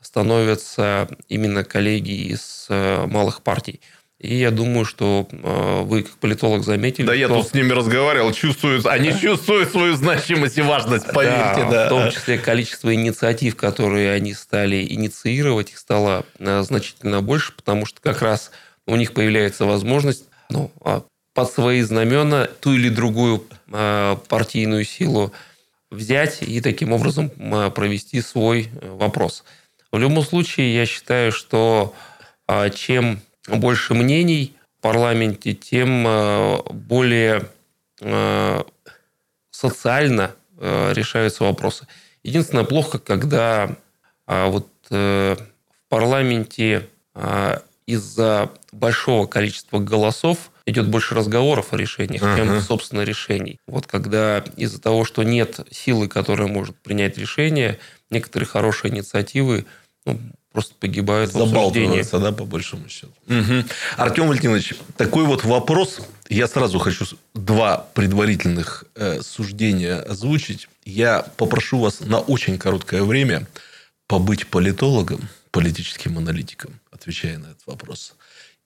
становятся 0.00 1.08
именно 1.28 1.64
коллеги 1.64 2.32
из 2.32 2.66
э, 2.68 3.06
малых 3.06 3.42
партий. 3.42 3.80
И 4.18 4.34
я 4.34 4.50
думаю, 4.50 4.86
что 4.86 5.28
э, 5.30 5.82
вы, 5.82 6.02
как 6.02 6.16
политолог, 6.16 6.64
заметили, 6.64 7.04
Да 7.04 7.14
я 7.14 7.28
тут 7.28 7.48
с 7.48 7.52
ними 7.52 7.72
разговаривал, 7.72 8.32
чувствуют, 8.32 8.86
они 8.86 9.12
чувствуют 9.12 9.70
свою 9.70 9.94
значимость 9.94 10.56
и 10.56 10.62
важность, 10.62 11.12
поверьте, 11.12 11.64
Да, 11.64 11.70
да. 11.70 11.86
В 11.86 11.88
том 11.90 12.10
числе 12.10 12.38
количество 12.38 12.94
инициатив, 12.94 13.56
которые 13.56 14.12
они 14.12 14.32
стали 14.32 14.86
инициировать, 14.88 15.70
их 15.72 15.78
стало 15.78 16.24
э, 16.38 16.62
значительно 16.62 17.20
больше, 17.20 17.52
потому 17.52 17.84
что 17.84 18.00
как 18.00 18.22
раз 18.22 18.52
у 18.86 18.96
них 18.96 19.12
появляется 19.12 19.66
возможность 19.66 20.24
ну, 20.48 20.70
а, 20.80 21.02
под 21.34 21.52
свои 21.52 21.82
знамена 21.82 22.46
ту 22.60 22.72
или 22.72 22.88
другую 22.88 23.44
партийную 24.28 24.84
силу 24.84 25.32
взять 25.90 26.38
и 26.40 26.60
таким 26.60 26.92
образом 26.92 27.30
провести 27.74 28.20
свой 28.20 28.68
э, 28.80 28.88
вопрос. 28.88 29.44
В 29.92 29.98
любом 29.98 30.24
случае, 30.24 30.74
я 30.74 30.86
считаю, 30.86 31.32
что 31.32 31.94
а, 32.46 32.70
чем 32.70 33.20
больше 33.48 33.94
мнений 33.94 34.54
в 34.78 34.82
парламенте, 34.82 35.54
тем 35.54 36.06
э, 36.06 36.58
более 36.70 37.48
э, 38.00 38.62
социально 39.50 40.32
э, 40.58 40.92
решаются 40.92 41.44
вопросы. 41.44 41.86
Единственное, 42.22 42.64
плохо, 42.64 42.98
когда 42.98 43.76
вот 44.26 44.66
в 44.90 45.38
парламенте 45.88 46.88
из-за 47.86 48.50
большого 48.72 49.28
количества 49.28 49.78
голосов 49.78 50.50
идет 50.66 50.88
больше 50.88 51.14
разговоров 51.14 51.72
о 51.72 51.76
решениях, 51.76 52.22
чем, 52.22 52.50
Ага. 52.50 52.60
собственно, 52.60 53.02
решений. 53.02 53.60
Вот 53.68 53.86
когда 53.86 54.38
из-за 54.56 54.80
того, 54.80 55.04
что 55.04 55.22
нет 55.22 55.60
силы, 55.70 56.08
которая 56.08 56.48
может 56.48 56.76
принять 56.76 57.16
решение, 57.16 57.78
некоторые 58.10 58.48
хорошие 58.48 58.92
инициативы 58.92 59.64
ну, 60.04 60.18
просто 60.56 60.74
погибают 60.80 61.34
в 61.34 61.36
обсуждении. 61.36 62.02
Да, 62.18 62.32
по 62.32 62.46
большому 62.46 62.88
счету. 62.88 63.12
Артем 63.98 64.26
Валентинович, 64.26 64.72
такой 64.96 65.24
вот 65.26 65.44
вопрос. 65.44 66.00
Я 66.30 66.48
сразу 66.48 66.78
хочу 66.78 67.04
два 67.34 67.86
предварительных 67.92 68.84
э, 68.94 69.20
суждения 69.20 70.00
озвучить. 70.00 70.70
Я 70.86 71.26
попрошу 71.36 71.78
вас 71.78 72.00
на 72.00 72.20
очень 72.20 72.56
короткое 72.56 73.02
время 73.02 73.46
побыть 74.06 74.46
политологом, 74.46 75.28
политическим 75.50 76.16
аналитиком, 76.16 76.80
отвечая 76.90 77.36
на 77.36 77.48
этот 77.48 77.66
вопрос. 77.66 78.14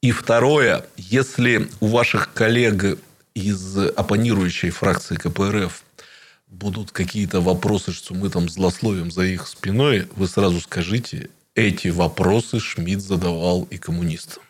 И 0.01 0.13
второе, 0.13 0.87
если 0.97 1.69
у 1.81 1.89
ваших 1.89 2.33
коллег 2.33 3.01
из 3.35 3.77
оппонирующей 3.77 4.71
фракции 4.71 5.17
КПРФ 5.17 5.83
будут 6.47 6.93
какие-то 6.93 7.41
вопросы, 7.41 7.91
что 7.91 8.15
мы 8.15 8.31
там 8.31 8.49
злословим 8.49 9.11
за 9.11 9.23
их 9.25 9.49
спиной, 9.49 10.07
вы 10.15 10.29
сразу 10.29 10.61
скажите, 10.61 11.31
эти 11.61 11.89
вопросы 11.89 12.59
Шмидт 12.59 13.03
задавал 13.03 13.65
и 13.65 13.77
коммунистам. 13.77 14.43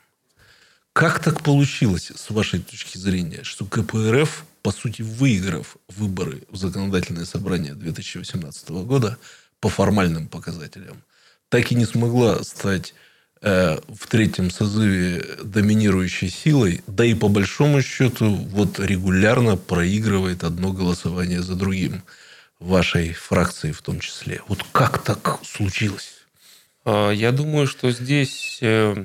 как 0.92 1.20
так 1.20 1.42
получилось, 1.42 2.12
с 2.14 2.30
вашей 2.30 2.60
точки 2.60 2.98
зрения, 2.98 3.42
что 3.42 3.64
КПРФ, 3.64 4.44
по 4.62 4.70
сути, 4.70 5.02
выиграв 5.02 5.76
выборы 5.88 6.42
в 6.50 6.56
законодательное 6.56 7.24
собрание 7.24 7.74
2018 7.74 8.70
года 8.70 9.18
по 9.60 9.68
формальным 9.68 10.28
показателям, 10.28 11.02
так 11.48 11.72
и 11.72 11.74
не 11.74 11.84
смогла 11.84 12.44
стать 12.44 12.94
э, 13.40 13.78
в 13.88 14.06
третьем 14.06 14.50
созыве 14.50 15.24
доминирующей 15.42 16.28
силой, 16.28 16.82
да 16.86 17.04
и 17.04 17.14
по 17.14 17.28
большому 17.28 17.82
счету 17.82 18.34
вот 18.34 18.78
регулярно 18.78 19.56
проигрывает 19.56 20.44
одно 20.44 20.72
голосование 20.72 21.42
за 21.42 21.54
другим 21.54 22.02
вашей 22.58 23.14
фракции 23.14 23.72
в 23.72 23.82
том 23.82 24.00
числе. 24.00 24.42
Вот 24.48 24.64
как 24.72 25.02
так 25.02 25.40
случилось? 25.44 26.19
А, 26.84 27.10
я 27.10 27.32
думаю, 27.32 27.66
что 27.66 27.90
здесь 27.90 28.58
э, 28.62 29.04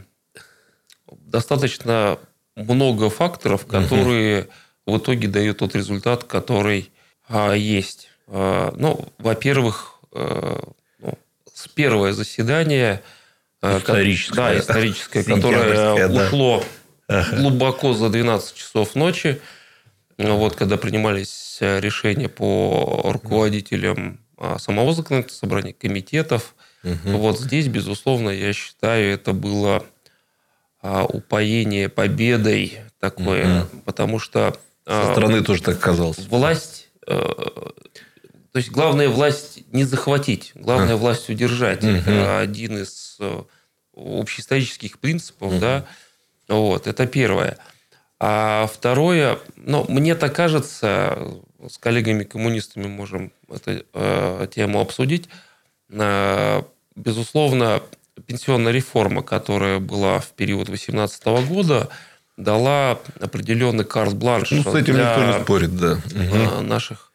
достаточно 1.12 2.20
много 2.56 3.10
факторов, 3.10 3.66
которые 3.66 4.44
угу. 4.86 4.96
в 4.96 4.98
итоге 5.00 5.28
дают 5.28 5.58
тот 5.60 5.76
результат, 5.76 6.24
который 6.24 6.92
а, 7.28 7.54
есть. 7.54 8.10
А, 8.28 8.74
ну, 8.78 9.08
во-первых, 9.18 10.00
э, 10.14 10.60
ну, 11.00 11.14
с 11.54 11.68
первое 11.68 12.14
заседание 12.14 13.02
историческое, 13.62 14.36
да, 14.36 14.60
историческое 14.60 15.24
которое 15.24 16.08
да. 16.08 16.26
ушло 16.26 16.64
ага. 17.08 17.36
глубоко 17.36 17.94
за 17.94 18.10
12 18.10 18.56
часов 18.56 18.94
ночи, 18.96 19.42
вот 20.18 20.56
когда 20.56 20.78
принимались 20.78 21.58
решения 21.60 22.30
по 22.30 23.02
руководителям 23.06 24.20
самого 24.60 24.94
законодательного 24.94 25.40
собрания, 25.40 25.74
комитетов, 25.74 26.54
Угу. 26.86 27.17
Вот 27.17 27.39
здесь, 27.39 27.67
безусловно, 27.67 28.30
я 28.30 28.54
считаю, 28.54 29.13
это 29.13 29.34
было 29.34 29.84
а, 30.82 31.04
упоение 31.04 31.89
победой 31.89 32.80
такое, 33.00 33.63
угу. 33.63 33.82
потому 33.86 34.19
что... 34.19 34.56
Со 34.88 35.10
а, 35.10 35.12
стороны 35.12 35.43
тоже 35.43 35.63
так 35.63 35.80
казалось. 35.80 36.19
Власть... 36.19 36.89
А, 37.08 37.71
то 38.52 38.60
есть, 38.60 38.69
главная 38.69 39.10
власть 39.10 39.63
не 39.74 39.84
захватить, 39.84 40.52
главная 40.56 40.93
а. 40.93 40.98
власть 40.98 41.30
удержать. 41.30 41.84
Угу. 41.84 41.91
Это 41.91 42.39
один 42.39 42.78
из 42.78 43.17
общеисторических 43.95 45.00
принципов, 45.00 45.54
угу. 45.54 45.60
да. 45.60 45.86
Вот, 46.48 46.86
это 46.86 47.08
первое. 47.08 47.58
А 48.19 48.69
второе, 48.71 49.39
ну, 49.56 49.86
мне 49.89 50.15
так 50.15 50.36
кажется, 50.36 51.17
с 51.67 51.78
коллегами-коммунистами 51.80 52.88
можем 52.88 53.34
эту 53.50 53.84
э, 53.93 54.48
тему 54.54 54.80
обсудить, 54.80 55.28
Безусловно, 56.95 57.81
пенсионная 58.25 58.71
реформа, 58.71 59.21
которая 59.21 59.79
была 59.79 60.19
в 60.19 60.29
период 60.31 60.67
2018 60.67 61.25
года, 61.47 61.89
дала 62.38 62.99
определенный 63.19 63.86
карт-бланш 63.86 64.51
ну, 64.51 64.63
с 64.63 64.75
этим 64.75 64.93
для 64.95 65.10
никто 65.10 65.38
не 65.38 65.43
спорит, 65.43 65.77
да. 65.77 65.93
Угу. 65.93 66.62
наших 66.62 67.12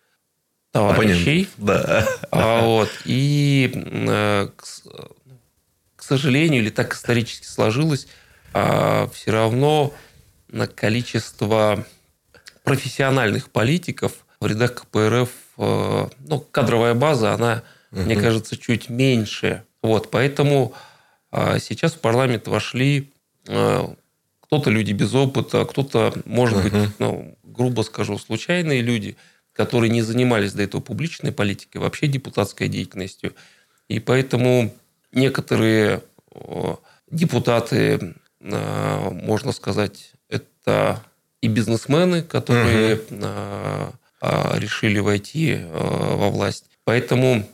товарищей. 0.72 1.48
Да. 1.56 2.06
А, 2.30 2.64
вот, 2.64 2.90
и, 3.04 3.70
э, 3.74 4.48
к, 4.56 4.64
к 5.96 6.02
сожалению, 6.02 6.62
или 6.62 6.70
так 6.70 6.94
исторически 6.94 7.46
сложилось, 7.46 8.06
а, 8.52 9.08
все 9.12 9.32
равно 9.32 9.92
на 10.48 10.66
количество 10.66 11.84
профессиональных 12.64 13.50
политиков 13.50 14.12
в 14.40 14.46
рядах 14.46 14.74
КПРФ, 14.74 15.30
э, 15.58 16.08
ну, 16.18 16.40
кадровая 16.40 16.94
база, 16.94 17.34
она, 17.34 17.62
угу. 17.90 18.02
мне 18.02 18.16
кажется, 18.16 18.56
чуть 18.56 18.88
меньше, 18.88 19.64
вот, 19.82 20.10
поэтому 20.10 20.74
а, 21.30 21.58
сейчас 21.58 21.92
в 21.92 22.00
парламент 22.00 22.48
вошли 22.48 23.12
а, 23.48 23.94
кто-то 24.40 24.70
люди 24.70 24.92
без 24.92 25.14
опыта, 25.14 25.64
кто-то, 25.64 26.12
может 26.24 26.58
uh-huh. 26.58 26.70
быть, 26.70 26.98
ну, 26.98 27.38
грубо 27.42 27.82
скажу, 27.82 28.18
случайные 28.18 28.82
люди, 28.82 29.16
которые 29.52 29.90
не 29.90 30.02
занимались 30.02 30.52
до 30.52 30.62
этого 30.62 30.80
публичной 30.80 31.32
политикой, 31.32 31.78
вообще 31.78 32.08
депутатской 32.08 32.68
деятельностью. 32.68 33.34
И 33.88 34.00
поэтому 34.00 34.74
некоторые 35.12 36.02
депутаты, 37.10 38.14
а, 38.42 39.10
можно 39.10 39.52
сказать, 39.52 40.12
это 40.28 41.02
и 41.40 41.48
бизнесмены, 41.48 42.22
которые 42.22 42.96
uh-huh. 42.96 43.92
решили 44.58 44.98
войти 44.98 45.58
во 45.72 46.28
власть. 46.28 46.66
Поэтому 46.84 47.48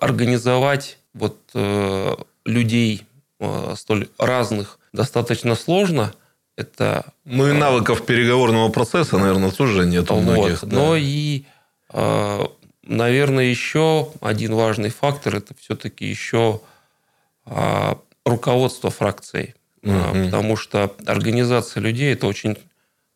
организовать 0.00 0.98
вот 1.14 1.38
э, 1.54 2.14
людей 2.44 3.06
э, 3.40 3.74
столь 3.76 4.08
разных 4.18 4.78
достаточно 4.92 5.54
сложно. 5.54 6.12
Это, 6.56 7.12
ну 7.24 7.48
и 7.48 7.52
навыков 7.52 8.04
переговорного 8.04 8.68
процесса, 8.70 9.18
наверное, 9.18 9.50
тоже 9.50 9.86
нет 9.86 10.10
у 10.10 10.20
многих. 10.20 10.62
Вот. 10.62 10.70
Да. 10.70 10.76
Но 10.76 10.96
и, 10.96 11.44
э, 11.92 12.46
наверное, 12.82 13.44
еще 13.44 14.10
один 14.20 14.54
важный 14.54 14.90
фактор 14.90 15.36
это 15.36 15.54
все-таки 15.58 16.06
еще 16.06 16.60
э, 17.46 17.94
руководство 18.24 18.90
фракцией. 18.90 19.54
Угу. 19.82 20.26
Потому 20.26 20.56
что 20.56 20.94
организация 21.06 21.80
людей 21.80 22.12
это 22.12 22.26
очень 22.26 22.56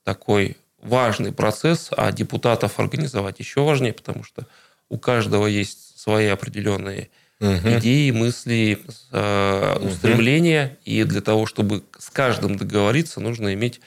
такой 0.03 0.57
важный 0.83 1.33
процесс, 1.33 1.91
а 1.97 2.11
депутатов 2.13 2.79
организовать 2.81 3.39
еще 3.39 3.63
важнее, 3.63 3.93
потому 3.93 4.25
что 4.25 4.47
у 4.89 4.99
каждого 4.99 5.47
есть 5.47 5.99
свои 5.99 6.27
определенные 6.27 7.11
угу. 7.41 7.79
идеи, 7.79 8.11
мысли, 8.11 8.79
э, 9.13 9.77
устремления. 9.81 10.65
Угу. 10.67 10.77
И 10.85 11.05
для 11.05 11.21
того, 11.21 11.47
чтобы 11.47 11.83
с 11.99 12.11
каждым 12.11 12.57
договориться, 12.57 13.21
нужно 13.21 13.55
иметь 13.55 13.81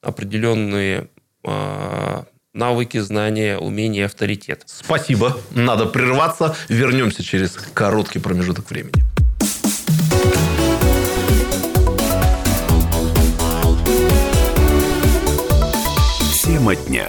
определенные 0.00 1.08
э, 1.44 2.22
навыки, 2.52 2.98
знания, 2.98 3.58
умения, 3.58 4.06
авторитет. 4.06 4.62
Спасибо. 4.66 5.38
Надо 5.50 5.86
прерваться. 5.86 6.56
Вернемся 6.68 7.22
через 7.22 7.52
короткий 7.74 8.20
промежуток 8.20 8.70
времени. 8.70 9.02
Тема 16.44 16.76
дня. 16.76 17.08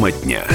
Тема 0.00 0.12
дня. 0.12 0.46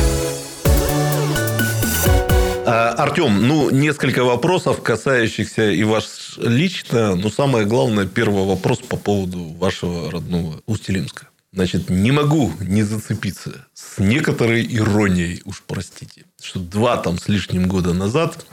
А, 2.65 2.95
Артем, 2.97 3.47
ну, 3.47 3.69
несколько 3.69 4.23
вопросов, 4.23 4.81
касающихся 4.81 5.69
и 5.69 5.83
вас 5.83 6.33
лично. 6.37 7.15
Но 7.15 7.29
самое 7.29 7.67
главное, 7.67 8.07
первый 8.07 8.43
вопрос 8.43 8.79
по 8.79 8.97
поводу 8.97 9.43
вашего 9.59 10.09
родного 10.09 10.63
Устилимска. 10.65 11.27
Значит, 11.53 11.91
не 11.91 12.11
могу 12.11 12.53
не 12.59 12.81
зацепиться 12.81 13.67
с 13.75 13.99
некоторой 13.99 14.65
иронией, 14.67 15.43
уж 15.45 15.61
простите, 15.67 16.23
что 16.41 16.59
два 16.59 16.97
там 16.97 17.19
с 17.19 17.27
лишним 17.27 17.67
года 17.67 17.93
назад, 17.93 18.43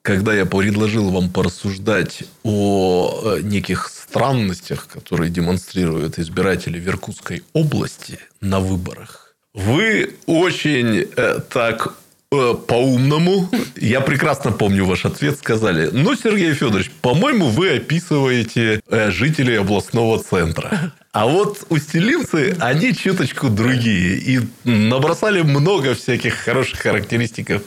когда 0.00 0.32
я 0.32 0.46
предложил 0.46 1.10
вам 1.10 1.28
порассуждать 1.28 2.22
о 2.42 3.36
э, 3.36 3.40
неких 3.42 3.90
странностях, 3.90 4.88
которые 4.88 5.28
демонстрируют 5.28 6.18
избиратели 6.18 6.80
в 6.80 6.88
Иркутской 6.88 7.42
области 7.52 8.18
на 8.40 8.60
выборах, 8.60 9.27
вы 9.58 10.14
очень 10.26 11.08
э, 11.16 11.40
так 11.50 11.94
э, 12.30 12.54
по-умному, 12.66 13.50
я 13.76 14.00
прекрасно 14.00 14.52
помню 14.52 14.84
ваш 14.84 15.04
ответ, 15.04 15.36
сказали, 15.36 15.90
ну, 15.92 16.14
Сергей 16.14 16.54
Федорович, 16.54 16.92
по-моему, 17.02 17.48
вы 17.48 17.76
описываете 17.76 18.80
э, 18.88 19.10
жителей 19.10 19.58
областного 19.58 20.22
центра. 20.22 20.92
А 21.10 21.26
вот 21.26 21.64
устилимцы, 21.70 22.56
они 22.60 22.94
чуточку 22.94 23.48
другие. 23.48 24.18
И 24.18 24.40
набросали 24.62 25.42
много 25.42 25.96
всяких 25.96 26.34
хороших 26.34 26.78
характеристик 26.78 27.62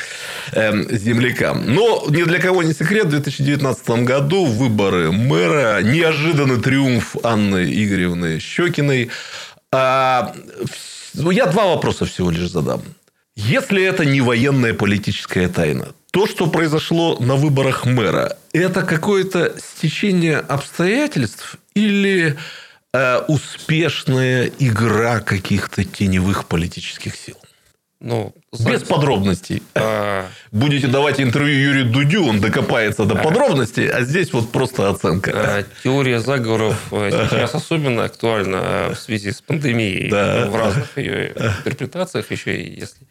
э, 0.53 0.97
землякам. 0.97 1.73
Но 1.75 2.05
ни 2.07 2.23
для 2.23 2.39
кого 2.39 2.63
не 2.63 2.71
секрет, 2.73 3.07
в 3.07 3.09
2019 3.09 3.89
году 4.05 4.45
выборы 4.45 5.11
мэра, 5.11 5.81
неожиданный 5.81 6.61
триумф 6.61 7.17
Анны 7.23 7.65
Игоревны 7.65 8.39
Щекиной. 8.39 9.09
А, 9.73 10.33
ну, 11.13 11.31
я 11.31 11.45
два 11.45 11.67
вопроса 11.67 12.05
всего 12.05 12.31
лишь 12.31 12.49
задам. 12.49 12.81
Если 13.35 13.83
это 13.83 14.05
не 14.05 14.21
военная 14.21 14.73
политическая 14.73 15.47
тайна, 15.47 15.93
то, 16.11 16.27
что 16.27 16.47
произошло 16.47 17.17
на 17.19 17.35
выборах 17.35 17.85
мэра, 17.85 18.37
это 18.51 18.81
какое-то 18.81 19.55
стечение 19.57 20.37
обстоятельств 20.39 21.55
или 21.73 22.37
э, 22.93 23.17
успешная 23.29 24.51
игра 24.59 25.21
каких-то 25.21 25.85
теневых 25.85 26.45
политических 26.45 27.15
сил? 27.15 27.37
Ну, 28.01 28.33
Без 28.65 28.81
подробностей. 28.81 29.61
А... 29.75 30.27
Будете 30.51 30.87
давать 30.87 31.21
интервью 31.21 31.69
Юрию 31.69 31.85
Дудю, 31.85 32.25
он 32.25 32.41
докопается 32.41 33.05
до 33.05 33.15
а... 33.15 33.23
подробностей, 33.23 33.87
а 33.87 34.01
здесь 34.01 34.33
вот 34.33 34.51
просто 34.51 34.89
оценка. 34.89 35.31
А, 35.35 35.63
теория 35.83 36.19
заговоров 36.19 36.87
э, 36.91 37.27
сейчас 37.29 37.53
особенно 37.53 38.05
актуальна 38.05 38.91
в 38.93 38.95
связи 38.95 39.31
с 39.31 39.41
пандемией. 39.41 40.09
Да. 40.09 40.47
В 40.49 40.55
разных 40.55 40.97
ее 40.97 41.29
интерпретациях 41.29 42.31
еще, 42.31 42.55
и 42.55 42.79
если 42.79 43.05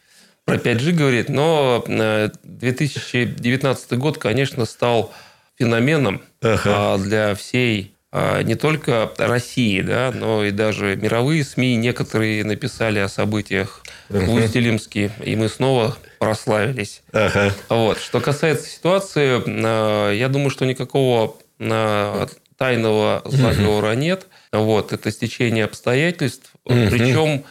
про 0.44 0.56
5G 0.56 0.92
говорит, 0.92 1.28
но 1.28 1.84
2019 1.86 3.92
год, 3.92 4.18
конечно, 4.18 4.64
стал 4.64 5.14
феноменом 5.56 6.20
ага. 6.42 6.98
для 6.98 7.36
всей 7.36 7.94
не 8.12 8.56
только 8.56 9.12
России, 9.18 9.80
да, 9.82 10.10
но 10.12 10.44
и 10.44 10.50
даже 10.50 10.96
мировые 10.96 11.44
СМИ 11.44 11.76
некоторые 11.76 12.42
написали 12.44 12.98
о 12.98 13.08
событиях 13.08 13.84
uh-huh. 14.08 14.24
в 14.24 14.34
Усть-Илимске, 14.34 15.12
и 15.24 15.36
мы 15.36 15.48
снова 15.48 15.96
прославились. 16.18 17.02
Uh-huh. 17.12 17.52
Вот. 17.68 17.98
Что 17.98 18.20
касается 18.20 18.68
ситуации, 18.68 20.16
я 20.16 20.28
думаю, 20.28 20.50
что 20.50 20.64
никакого 20.64 21.36
тайного 21.58 23.22
заговора 23.26 23.92
uh-huh. 23.92 23.96
нет. 23.96 24.26
Вот. 24.50 24.92
Это 24.92 25.12
стечение 25.12 25.64
обстоятельств. 25.64 26.50
Uh-huh. 26.66 26.90
Причем 26.90 27.44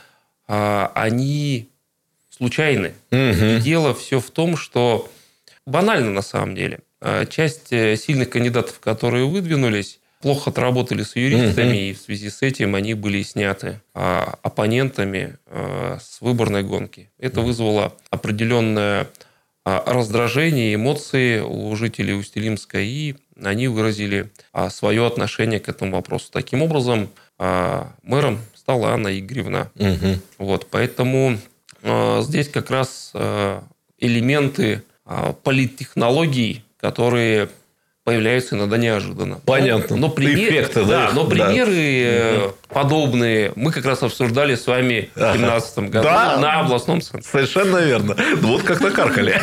они 0.47 1.69
случайны. 2.29 2.95
Uh-huh. 3.11 3.59
И 3.59 3.61
дело 3.61 3.93
все 3.95 4.19
в 4.19 4.29
том, 4.29 4.57
что 4.57 5.09
банально 5.65 6.11
на 6.11 6.21
самом 6.21 6.53
деле. 6.55 6.79
Часть 7.29 7.71
э, 7.71 7.95
сильных 7.95 8.29
кандидатов, 8.29 8.81
которые 8.81 9.25
выдвинулись, 9.25 9.98
плохо 10.21 10.49
отработали 10.49 11.03
с 11.03 11.15
юристами, 11.15 11.75
uh-huh. 11.75 11.89
и 11.89 11.93
в 11.93 11.97
связи 11.97 12.29
с 12.29 12.41
этим 12.41 12.75
они 12.75 12.93
были 12.93 13.23
сняты 13.23 13.81
а, 13.93 14.37
оппонентами 14.41 15.37
а, 15.45 15.97
с 16.01 16.21
выборной 16.21 16.63
гонки. 16.63 17.09
Это 17.17 17.39
uh-huh. 17.39 17.45
вызвало 17.45 17.93
определенное 18.09 19.07
а, 19.63 19.83
раздражение, 19.85 20.75
эмоции 20.75 21.39
у 21.39 21.73
жителей 21.75 22.13
Устилимска, 22.15 22.79
и 22.79 23.15
они 23.41 23.67
выразили 23.67 24.29
а, 24.51 24.69
свое 24.69 25.05
отношение 25.07 25.59
к 25.59 25.69
этому 25.69 25.93
вопросу. 25.93 26.29
Таким 26.31 26.61
образом, 26.61 27.09
а, 27.37 27.93
мэром 28.03 28.39
стала 28.55 28.89
Анна 28.89 29.17
Игоревна. 29.17 29.71
Uh-huh. 29.75 30.19
Вот, 30.37 30.67
поэтому 30.69 31.37
а, 31.81 32.21
здесь 32.23 32.49
как 32.49 32.69
раз 32.69 33.11
а, 33.13 33.63
элементы 33.97 34.83
а, 35.05 35.33
политтехнологий, 35.33 36.63
которые 36.77 37.49
появляются 38.09 38.55
иногда 38.55 38.77
неожиданно. 38.77 39.39
Понятно. 39.45 39.95
Но, 39.95 40.07
но 40.07 40.09
пример, 40.09 40.49
Эффекты, 40.49 40.83
да, 40.83 41.09
да, 41.09 41.11
но 41.13 41.25
примеры 41.25 42.47
да. 42.71 42.73
подобные 42.73 43.53
мы 43.55 43.71
как 43.71 43.85
раз 43.85 44.01
обсуждали 44.01 44.55
с 44.55 44.65
вами 44.65 45.11
в 45.13 45.19
2017 45.19 45.77
году 45.77 46.01
да, 46.01 46.37
на 46.39 46.59
областном 46.61 47.01
центре. 47.01 47.29
Совершенно 47.31 47.77
верно. 47.77 48.15
Вот 48.37 48.63
как 48.63 48.81
накаркали. 48.81 49.39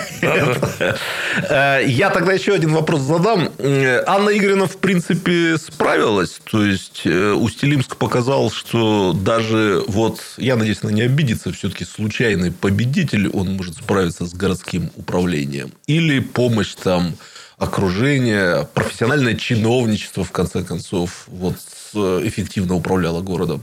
Э, 1.49 1.81
я 1.87 2.11
тогда 2.11 2.33
еще 2.33 2.55
один 2.55 2.73
вопрос 2.73 3.03
задам. 3.03 3.51
Анна 3.61 4.31
Игоревна, 4.31 4.67
в 4.67 4.79
принципе, 4.79 5.59
справилась. 5.59 6.41
То 6.51 6.65
есть, 6.65 7.03
э, 7.05 7.33
Устилимск 7.33 7.97
показал, 7.97 8.51
что 8.51 9.13
даже 9.13 9.85
вот, 9.87 10.21
я 10.39 10.57
надеюсь, 10.57 10.79
она 10.83 10.91
не 10.91 11.03
обидится, 11.03 11.53
все-таки 11.53 11.85
случайный 11.85 12.51
победитель, 12.51 13.29
он 13.29 13.53
может 13.55 13.77
справиться 13.77 14.27
с 14.27 14.35
городским 14.35 14.91
управлением. 14.97 15.71
Или 15.87 16.19
помощь 16.19 16.75
там 16.75 17.15
окружение, 17.59 18.69
профессиональное 18.75 19.35
чиновничество, 19.35 20.25
в 20.25 20.33
конце 20.33 20.63
концов, 20.63 21.25
вот 21.29 21.57
эффективно 21.95 22.75
управляло 22.75 23.23
городом. 23.23 23.63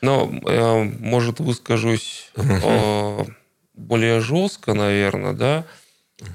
Но, 0.00 0.30
э, 0.46 0.82
может, 0.98 1.40
выскажусь 1.40 2.30
uh 2.34 3.30
более 3.74 4.20
жестко, 4.20 4.74
наверное, 4.74 5.32
да. 5.32 5.64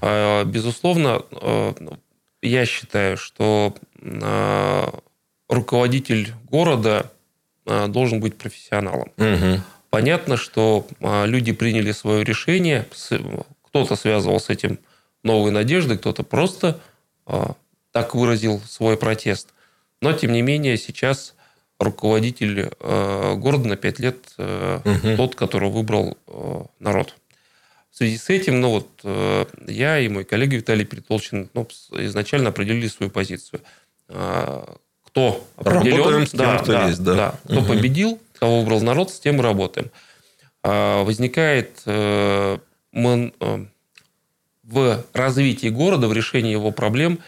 А, 0.01 0.43
безусловно, 0.45 1.21
э, 1.31 1.73
я 2.41 2.65
считаю, 2.65 3.17
что 3.17 3.75
руководитель 5.47 6.33
города 6.49 7.11
должен 7.65 8.19
быть 8.19 8.35
профессионалом. 8.37 9.11
uh 9.17 9.59
Понятно, 9.89 10.37
что 10.37 10.85
люди 10.99 11.53
приняли 11.53 11.91
свое 11.91 12.23
решение, 12.23 12.85
кто-то 13.63 13.95
связывал 13.95 14.39
с 14.39 14.49
этим 14.49 14.77
новой 15.25 15.51
надежды, 15.51 15.97
кто-то 15.97 16.23
просто 16.23 16.79
а, 17.25 17.55
так 17.91 18.15
выразил 18.15 18.61
свой 18.61 18.95
протест. 18.95 19.49
Но, 20.01 20.13
тем 20.13 20.31
не 20.31 20.41
менее, 20.41 20.77
сейчас 20.77 21.35
руководитель 21.79 22.69
а, 22.79 23.35
города 23.35 23.67
на 23.67 23.75
пять 23.75 23.99
лет 23.99 24.17
угу. 24.37 25.17
тот, 25.17 25.35
которого 25.35 25.69
выбрал 25.69 26.17
народ. 26.79 27.15
В 27.91 27.97
связи 27.97 28.17
с 28.17 28.29
этим, 28.29 28.59
ну 28.59 28.71
вот 28.71 28.89
я 29.67 29.99
и 29.99 30.09
мой 30.09 30.25
коллега 30.25 30.57
Виталий 30.57 30.83
Перетолчин 30.83 31.49
ну, 31.53 31.65
изначально 31.91 32.49
определили 32.49 32.89
свою 32.89 33.09
позицию. 33.09 33.61
Кто 34.07 35.47
определен, 35.55 36.27
с 36.27 36.31
тем, 36.31 36.39
да, 36.39 36.57
кто 36.57 36.71
да, 36.73 36.87
есть, 36.89 37.01
да. 37.03 37.15
да. 37.15 37.39
Кто 37.45 37.59
угу. 37.59 37.67
победил, 37.67 38.19
кого 38.37 38.59
выбрал 38.59 38.81
народ, 38.81 39.11
с 39.11 39.19
тем 39.21 39.39
и 39.39 39.41
работаем. 39.41 39.91
Возникает 40.61 41.81
в 44.65 45.03
развитии 45.13 45.67
города, 45.67 46.07
в 46.07 46.13
решении 46.13 46.51
его 46.51 46.71
проблем 46.71 47.19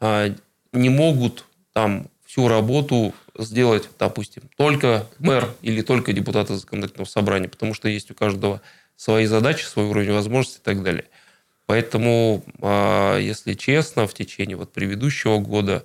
а, 0.00 0.34
не 0.72 0.88
могут 0.88 1.44
там 1.72 2.08
всю 2.24 2.48
работу 2.48 3.14
сделать, 3.36 3.88
допустим, 3.98 4.44
только 4.56 5.06
мэр 5.18 5.52
или 5.62 5.82
только 5.82 6.12
депутаты 6.12 6.54
законодательного 6.54 7.06
собрания, 7.06 7.48
потому 7.48 7.74
что 7.74 7.88
есть 7.88 8.10
у 8.10 8.14
каждого 8.14 8.60
свои 8.96 9.26
задачи, 9.26 9.64
свой 9.64 9.86
уровень 9.86 10.12
возможностей 10.12 10.60
и 10.60 10.64
так 10.64 10.82
далее. 10.82 11.04
Поэтому, 11.66 12.42
а, 12.60 13.18
если 13.18 13.54
честно, 13.54 14.06
в 14.06 14.14
течение 14.14 14.56
вот 14.56 14.72
предыдущего 14.72 15.38
года 15.38 15.84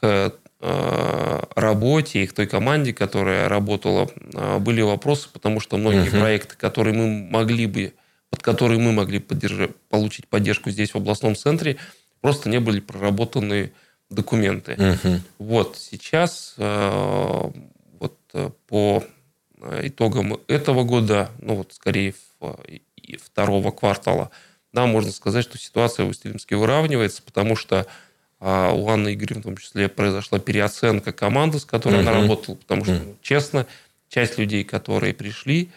к 0.00 0.34
а, 0.60 1.48
работе 1.54 2.24
и 2.24 2.26
к 2.26 2.32
той 2.32 2.46
команде, 2.46 2.92
которая 2.92 3.48
работала, 3.48 4.10
были 4.58 4.80
вопросы, 4.80 5.28
потому 5.32 5.60
что 5.60 5.76
многие 5.76 6.08
угу. 6.08 6.18
проекты, 6.18 6.56
которые 6.56 6.94
мы 6.94 7.30
могли 7.30 7.66
бы 7.66 7.92
под 8.34 8.42
которые 8.42 8.80
мы 8.80 8.90
могли 8.90 9.20
поддержать, 9.20 9.76
получить 9.88 10.26
поддержку 10.26 10.70
здесь, 10.70 10.92
в 10.92 10.96
областном 10.96 11.36
центре, 11.36 11.76
просто 12.20 12.48
не 12.48 12.58
были 12.58 12.80
проработаны 12.80 13.70
документы. 14.10 14.72
Угу. 14.72 15.20
Вот 15.38 15.76
сейчас 15.78 16.54
э, 16.58 17.50
вот 18.00 18.18
э, 18.32 18.50
по 18.66 19.04
итогам 19.82 20.40
этого 20.48 20.82
года, 20.82 21.30
ну 21.40 21.54
вот 21.54 21.72
скорее 21.74 22.12
второго 23.22 23.70
квартала, 23.70 24.30
да, 24.72 24.86
можно 24.86 25.12
сказать, 25.12 25.44
что 25.44 25.58
ситуация 25.58 26.04
в 26.04 26.08
Устилимске 26.08 26.56
выравнивается, 26.56 27.22
потому 27.22 27.54
что 27.54 27.86
а, 28.40 28.72
у 28.72 28.88
Анны 28.88 29.14
Игоревны 29.14 29.42
в 29.42 29.44
том 29.44 29.56
числе 29.56 29.88
произошла 29.88 30.40
переоценка 30.40 31.12
команды, 31.12 31.60
с 31.60 31.64
которой 31.64 31.98
uh 31.98 32.00
она 32.00 32.12
работала, 32.12 32.56
потому 32.56 32.84
что, 32.84 32.94
ну, 32.94 33.16
честно, 33.22 33.66
часть 34.08 34.36
людей, 34.36 34.64
которые 34.64 35.14
пришли 35.14 35.70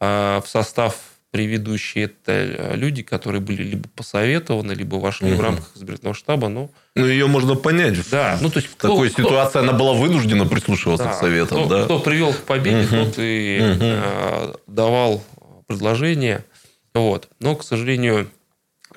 а, 0.00 0.40
в 0.40 0.48
состав 0.48 1.11
предыдущие 1.32 2.04
это 2.04 2.32
э, 2.32 2.76
люди, 2.76 3.02
которые 3.02 3.40
были 3.40 3.62
либо 3.62 3.88
посоветованы, 3.88 4.72
либо 4.72 4.96
вошли 4.96 5.32
угу. 5.32 5.38
в 5.38 5.40
рамках 5.40 5.72
избирательного 5.74 6.14
штаба. 6.14 6.48
Но... 6.48 6.70
Ну, 6.94 7.06
ее 7.06 7.26
можно 7.26 7.54
понять. 7.54 7.98
Да. 8.10 8.38
Ну, 8.40 8.50
то 8.50 8.58
есть, 8.58 8.70
в 8.70 8.76
кто, 8.76 8.88
такой 8.88 9.10
кто... 9.10 9.22
ситуации 9.22 9.60
она 9.60 9.72
была 9.72 9.94
вынуждена 9.94 10.46
прислушиваться 10.46 11.06
да. 11.06 11.12
к 11.12 11.14
советам. 11.14 11.64
Кто, 11.64 11.78
да? 11.78 11.84
кто 11.86 11.98
привел 12.00 12.34
к 12.34 12.42
победе, 12.42 12.84
угу. 12.84 13.06
тот 13.06 13.14
и 13.18 13.58
угу. 13.60 13.78
э, 13.80 14.54
давал 14.66 15.24
предложения. 15.66 16.44
Вот. 16.92 17.30
Но, 17.40 17.56
к 17.56 17.64
сожалению, 17.64 18.28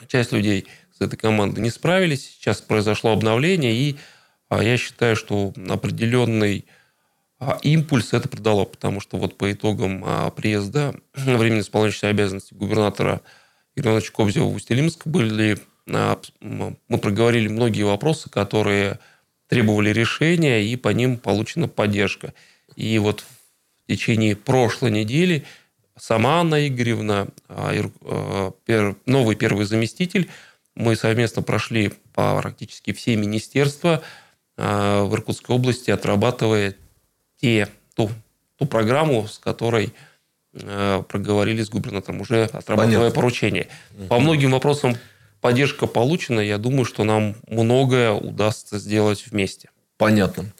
часть 0.10 0.34
людей 0.34 0.68
с 0.98 1.02
этой 1.02 1.16
командой 1.16 1.62
не 1.62 1.70
справились. 1.70 2.36
Сейчас 2.36 2.60
произошло 2.60 3.14
обновление, 3.14 3.74
и 3.74 3.96
а, 4.50 4.62
я 4.62 4.76
считаю, 4.76 5.16
что 5.16 5.54
определенный 5.70 6.66
импульс 7.64 8.14
это 8.14 8.30
придало, 8.30 8.66
потому 8.66 9.00
что 9.02 9.18
вот 9.18 9.38
по 9.38 9.52
итогам 9.52 10.04
а, 10.06 10.30
приезда 10.32 10.96
временно 11.14 11.60
исполняющей 11.60 12.10
обязанности 12.10 12.54
губернатора 12.54 13.22
Ивановича 13.76 14.12
Кобзева 14.14 14.46
в 14.46 14.56
Усть-Илимск 14.56 15.06
были, 15.06 15.58
а, 15.90 16.20
мы 16.40 16.98
проговорили 16.98 17.48
многие 17.48 17.84
вопросы, 17.84 18.30
которые 18.30 19.00
требовали 19.48 19.90
решения, 19.92 20.64
и 20.64 20.76
по 20.76 20.90
ним 20.90 21.18
получена 21.18 21.68
поддержка. 21.68 22.34
И 22.76 22.98
вот 23.00 23.22
в 23.22 23.88
течение 23.88 24.36
прошлой 24.36 24.92
недели 24.92 25.44
сама 25.98 26.40
Анна 26.40 26.68
Игоревна, 26.68 27.28
новый 29.06 29.36
первый 29.36 29.66
заместитель, 29.66 30.30
мы 30.74 30.96
совместно 30.96 31.44
прошли 31.44 31.94
по 32.14 32.40
практически 32.42 32.92
все 32.92 33.16
министерства 33.16 34.02
в 34.58 35.10
Иркутской 35.14 35.56
области, 35.56 35.92
отрабатывая 35.92 36.76
те, 37.46 37.68
ту, 37.94 38.10
ту 38.58 38.66
программу, 38.66 39.28
с 39.28 39.38
которой 39.38 39.94
э, 40.54 41.04
проговорили 41.08 41.62
с 41.62 41.70
губернатором, 41.70 42.22
уже 42.22 42.46
отрабатывая 42.46 43.12
поручение. 43.12 43.68
По 44.10 44.18
многим 44.20 44.50
вопросам 44.50 44.98
поддержка 45.42 45.86
получена. 45.86 46.40
Я 46.40 46.58
думаю, 46.58 46.86
что 46.86 47.04
нам 47.04 47.36
многое 47.48 48.14
удастся 48.14 48.80
сделать 48.80 49.28
вместе. 49.28 49.70
Понятно. 49.98 50.52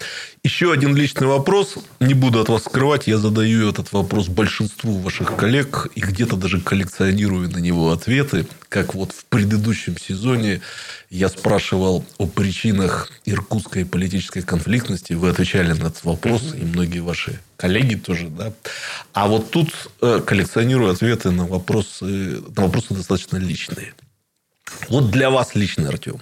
Еще 0.44 0.72
один 0.72 0.96
личный 0.96 1.28
вопрос. 1.28 1.76
Не 2.00 2.14
буду 2.14 2.40
от 2.40 2.48
вас 2.48 2.64
скрывать. 2.64 3.06
Я 3.06 3.18
задаю 3.18 3.70
этот 3.70 3.92
вопрос 3.92 4.30
большинству 4.30 4.98
ваших 5.00 5.36
коллег. 5.36 5.88
И 5.94 6.00
где-то 6.00 6.38
даже 6.38 6.62
коллекционирую 6.62 7.50
на 7.50 7.58
него 7.58 7.92
ответы. 7.92 8.48
Как 8.70 8.94
вот 8.96 9.12
в 9.12 9.26
предыдущем 9.26 9.98
сезоне 9.98 10.62
я 11.10 11.28
спрашивал 11.28 12.06
о 12.18 12.28
причинах 12.28 13.12
иркутской 13.26 13.84
политической 13.86 14.42
конфликтности. 14.42 15.12
Вы 15.12 15.30
отвечали 15.30 15.74
на 15.74 15.88
этот 15.88 16.06
вопрос. 16.06 16.54
И 16.54 16.64
многие 16.64 17.00
ваши 17.00 17.42
коллеги 17.58 17.96
тоже. 17.96 18.30
Да? 18.30 18.54
А 19.12 19.28
вот 19.28 19.52
тут 19.52 19.70
э, 20.00 20.22
коллекционирую 20.26 20.94
ответы 20.94 21.32
на 21.32 21.46
вопросы, 21.46 22.06
на 22.56 22.64
вопросы 22.64 22.94
достаточно 22.94 23.36
личные. 23.36 23.94
Вот 24.88 25.12
для 25.12 25.30
вас 25.30 25.56
лично, 25.56 25.90
Артем. 25.90 26.22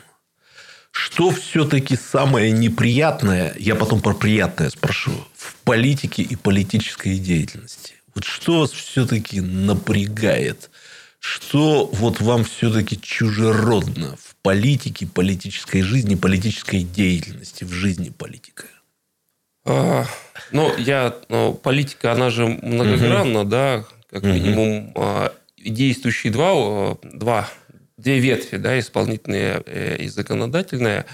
Что 0.93 1.31
все-таки 1.31 1.97
самое 1.97 2.51
неприятное, 2.51 3.55
я 3.57 3.73
потом 3.73 3.99
про 3.99 4.13
приятное 4.13 4.69
спрошу, 4.69 5.11
в 5.35 5.55
политике 5.63 6.21
и 6.21 6.35
политической 6.35 7.17
деятельности? 7.17 7.95
Вот 8.13 8.25
что 8.25 8.59
вас 8.59 8.71
все-таки 8.71 9.41
напрягает? 9.41 10.69
Что 11.17 11.87
вот 11.87 12.21
вам 12.21 12.43
все-таки 12.43 13.01
чужеродно 13.01 14.17
в 14.21 14.35
политике, 14.43 15.07
политической 15.07 15.81
жизни, 15.81 16.13
политической 16.13 16.83
деятельности, 16.83 17.63
в 17.63 17.71
жизни 17.71 18.09
политика? 18.09 18.65
А, 19.65 20.05
ну, 20.51 20.77
я, 20.77 21.15
ну, 21.27 21.55
политика, 21.55 22.11
она 22.11 22.29
же 22.29 22.45
многогранна, 22.45 23.41
угу. 23.41 23.49
да, 23.49 23.85
как 24.11 24.23
минимум 24.23 24.91
угу. 24.93 25.31
действующие 25.57 26.31
два, 26.31 26.99
два 27.01 27.49
две 27.97 28.19
ветви, 28.19 28.57
да, 28.57 28.79
исполнительная 28.79 29.63
э, 29.65 29.97
и 29.97 30.07
законодательная, 30.07 31.05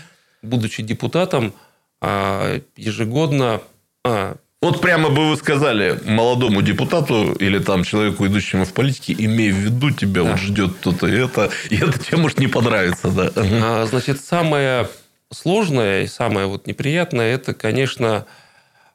будучи 0.42 0.84
депутатом, 0.84 1.54
а, 2.02 2.62
ежегодно... 2.76 3.62
А, 4.06 4.38
вот 4.62 4.82
прямо 4.82 5.10
бы 5.10 5.30
вы 5.30 5.38
сказали 5.38 6.00
молодому 6.06 6.62
депутату 6.62 7.34
или 7.34 7.60
там 7.60 7.84
человеку, 7.84 8.26
идущему 8.28 8.66
в 8.66 8.74
политике, 8.74 9.14
имей 9.18 9.52
в 9.52 9.56
виду, 9.56 9.92
тебя 9.92 10.24
да. 10.24 10.32
вот 10.32 10.40
ждет 10.40 10.80
то-то 10.82 11.08
и 11.08 11.18
это, 11.18 11.50
и 11.70 11.78
это 11.78 11.98
тебе 11.98 12.18
может 12.18 12.40
не 12.40 12.48
понравиться. 12.48 13.10
Да. 13.10 13.32
А, 13.36 13.86
значит, 13.90 14.22
самое 14.22 14.90
сложное 15.32 16.04
и 16.04 16.08
самое 16.08 16.48
вот 16.48 16.68
неприятное, 16.68 17.34
это, 17.34 17.54
конечно, 17.54 18.26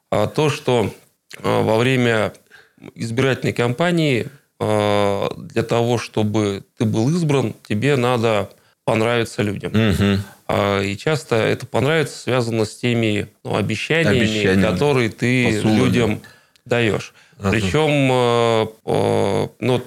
то, 0.09 0.49
что 0.49 0.93
во 1.39 1.77
время 1.77 2.33
избирательной 2.93 3.53
кампании 3.53 4.27
для 4.59 5.63
того, 5.63 5.97
чтобы 5.97 6.63
ты 6.77 6.85
был 6.85 7.09
избран, 7.09 7.53
тебе 7.67 7.95
надо 7.97 8.49
понравиться 8.85 9.41
людям. 9.41 9.71
Угу. 9.73 10.83
И 10.83 10.95
часто 10.97 11.35
это 11.35 11.65
понравится 11.65 12.17
связано 12.19 12.65
с 12.65 12.75
теми 12.75 13.27
ну, 13.43 13.55
обещаниями, 13.55 14.19
обещаниями, 14.19 14.61
которые 14.61 15.09
ты 15.09 15.55
посулами. 15.55 15.77
людям 15.77 16.21
даешь. 16.65 17.13
Ага. 17.39 17.51
Причем, 17.51 18.09
э, 18.11 18.67
э, 18.85 19.47
ну, 19.59 19.81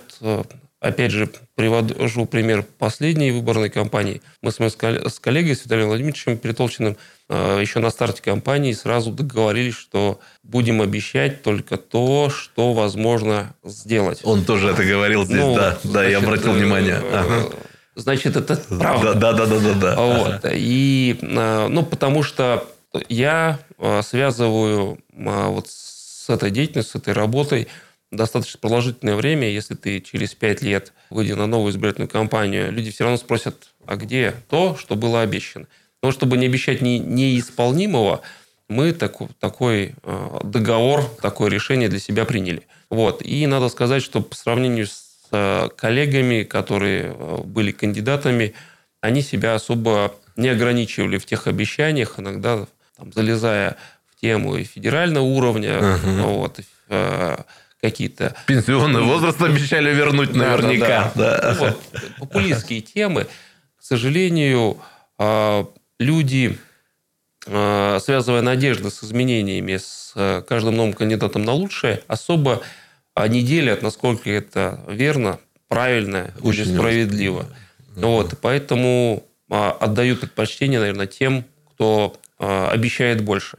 опять 0.80 1.12
же, 1.12 1.28
привожу 1.54 2.26
пример 2.26 2.64
последней 2.78 3.30
выборной 3.30 3.70
кампании. 3.70 4.22
Мы 4.42 4.52
с 4.52 4.58
моим 4.58 4.70
с 4.70 5.18
коллегой, 5.18 5.56
с 5.56 5.64
Виталием 5.64 5.88
Владимировичем 5.88 6.38
Перетолчиным, 6.38 6.96
Э, 7.30 7.58
еще 7.60 7.80
на 7.80 7.90
старте 7.90 8.22
кампании 8.22 8.72
сразу 8.72 9.10
договорились, 9.10 9.74
что 9.74 10.18
будем 10.42 10.80
обещать 10.80 11.42
только 11.42 11.76
то, 11.76 12.30
что 12.30 12.72
возможно 12.72 13.54
сделать. 13.64 14.20
Он 14.22 14.44
тоже 14.44 14.70
это 14.70 14.82
говорил 14.82 15.26
здесь, 15.26 15.40
ну, 15.40 15.54
да, 15.54 15.70
значит, 15.72 15.92
да, 15.92 16.04
я 16.06 16.18
обратил 16.18 16.52
внимание. 16.52 16.94
Э, 17.02 17.18
ага. 17.18 17.56
Значит, 17.96 18.36
это 18.36 18.56
правда. 18.56 19.12
Да, 19.14 19.32
да, 19.32 19.46
да, 19.46 19.58
да, 19.58 19.74
да. 19.74 19.96
Вот. 19.96 20.34
Ага. 20.42 20.50
И, 20.54 21.18
э, 21.20 21.66
ну, 21.68 21.84
потому 21.84 22.22
что 22.22 22.66
я 23.10 23.58
связываю 24.02 24.98
вот 25.14 25.68
с 25.68 26.30
этой 26.30 26.50
деятельностью, 26.50 26.98
с 26.98 27.02
этой 27.02 27.12
работой 27.12 27.68
достаточно 28.11 28.59
продолжительное 28.59 29.16
время, 29.16 29.51
если 29.51 29.75
ты 29.75 30.01
через 30.01 30.35
пять 30.35 30.62
лет 30.62 30.92
выйдя 31.11 31.37
на 31.37 31.47
новую 31.47 31.73
избирательную 31.73 32.09
кампанию, 32.09 32.73
люди 32.73 32.90
все 32.90 33.05
равно 33.05 33.16
спросят, 33.16 33.68
а 33.87 33.97
где 33.97 34.35
то, 34.49 34.77
что 34.77 34.97
было 34.97 35.23
обещано? 35.23 35.66
Но 36.03 36.12
чтобы 36.12 36.37
не 36.37 36.47
обещать 36.47 36.81
не, 36.81 36.99
неисполнимого, 36.99 38.21
мы 38.68 38.92
такой, 38.92 39.29
такой 39.40 39.94
э, 40.03 40.38
договор, 40.44 41.05
такое 41.23 41.51
решение 41.51 41.88
для 41.88 41.99
себя 41.99 42.25
приняли. 42.25 42.66
Вот. 42.90 43.23
И 43.23 43.47
надо 43.47 43.68
сказать, 43.68 44.03
что 44.03 44.21
по 44.21 44.37
сравнению 44.37 44.87
с 44.87 45.05
э, 45.33 45.68
коллегами, 45.77 46.44
которые 46.44 47.14
э, 47.16 47.38
были 47.44 47.73
кандидатами, 47.73 48.55
они 49.01 49.23
себя 49.23 49.55
особо 49.55 50.14
не 50.37 50.49
ограничивали 50.49 51.18
в 51.18 51.27
тех 51.27 51.47
обещаниях, 51.47 52.18
иногда 52.18 52.66
там, 52.97 53.12
залезая 53.12 53.77
в 54.11 54.21
тему 54.21 54.57
и 54.57 54.64
федерального 54.64 55.25
уровня, 55.25 55.79
uh-huh. 55.79 56.23
вот, 56.23 56.61
какие-то... 57.80 58.34
Пенсионный 58.46 59.02
возраст 59.02 59.40
обещали 59.40 59.94
вернуть 59.94 60.34
наверняка. 60.34 61.12
Да, 61.14 61.38
да, 61.38 61.40
да. 61.40 61.54
да. 61.54 61.60
Вот, 61.60 61.80
популистские 62.18 62.80
темы. 62.80 63.26
К 63.78 63.82
сожалению, 63.82 64.78
люди, 65.98 66.58
э, 67.46 67.98
связывая 68.02 68.42
надежды 68.42 68.90
с 68.90 69.02
изменениями, 69.02 69.76
с 69.76 70.12
э, 70.14 70.42
каждым 70.46 70.76
новым 70.76 70.92
кандидатом 70.92 71.42
на 71.44 71.52
лучшее, 71.52 72.02
особо 72.06 72.62
не 73.28 73.42
делят, 73.42 73.82
насколько 73.82 74.30
это 74.30 74.80
верно, 74.86 75.40
правильно 75.66 76.32
Очень 76.40 76.62
или 76.62 76.76
справедливо. 76.76 77.46
Вот, 77.96 78.38
поэтому 78.40 79.24
а, 79.50 79.72
отдают 79.72 80.20
предпочтение, 80.20 80.78
наверное, 80.78 81.06
тем, 81.06 81.44
кто 81.72 82.16
а, 82.38 82.70
обещает 82.70 83.22
больше. 83.22 83.58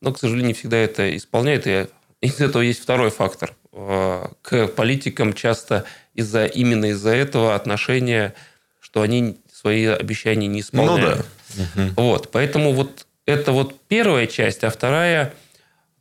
Но, 0.00 0.12
к 0.12 0.18
сожалению, 0.18 0.48
не 0.48 0.54
всегда 0.54 0.76
это 0.76 1.16
исполняет. 1.16 1.66
И 1.66 1.86
из 2.20 2.40
этого 2.40 2.62
есть 2.62 2.80
второй 2.82 3.10
фактор. 3.10 3.54
А, 3.72 4.32
к 4.42 4.68
политикам 4.68 5.32
часто 5.32 5.84
из-за 6.14 6.46
именно 6.46 6.86
из-за 6.86 7.10
этого 7.10 7.54
отношения, 7.54 8.34
что 8.80 9.02
они 9.02 9.38
свои 9.52 9.86
обещания 9.86 10.46
не 10.46 10.60
исполняют. 10.60 11.26
Ну 11.56 11.64
да. 11.74 11.82
Угу. 11.82 11.92
Вот, 11.96 12.30
поэтому 12.30 12.72
вот 12.72 13.06
это 13.26 13.52
вот 13.52 13.78
первая 13.88 14.26
часть, 14.26 14.64
а 14.64 14.70
вторая 14.70 15.34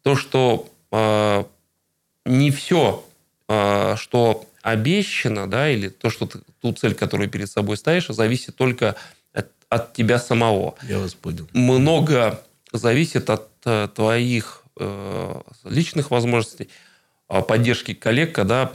то, 0.01 0.15
что 0.15 0.69
э, 0.91 1.43
не 2.25 2.51
все, 2.51 3.05
э, 3.47 3.95
что 3.97 4.45
обещано, 4.61 5.49
да, 5.49 5.69
или 5.69 5.89
то, 5.89 6.09
что 6.09 6.25
ты, 6.25 6.39
ту 6.61 6.73
цель, 6.73 6.93
которую 6.93 7.29
перед 7.29 7.49
собой 7.49 7.77
ставишь, 7.77 8.07
зависит 8.07 8.55
только 8.55 8.95
от, 9.33 9.47
от 9.69 9.93
тебя 9.93 10.19
самого. 10.19 10.75
Я 10.83 10.99
вас 10.99 11.13
понял. 11.13 11.47
Много 11.53 12.41
зависит 12.71 13.29
от 13.29 13.49
э, 13.65 13.87
твоих 13.93 14.63
э, 14.65 14.66
личных 15.63 16.11
возможностей, 16.11 16.69
поддержки 17.27 17.93
коллег, 17.93 18.33
когда 18.33 18.71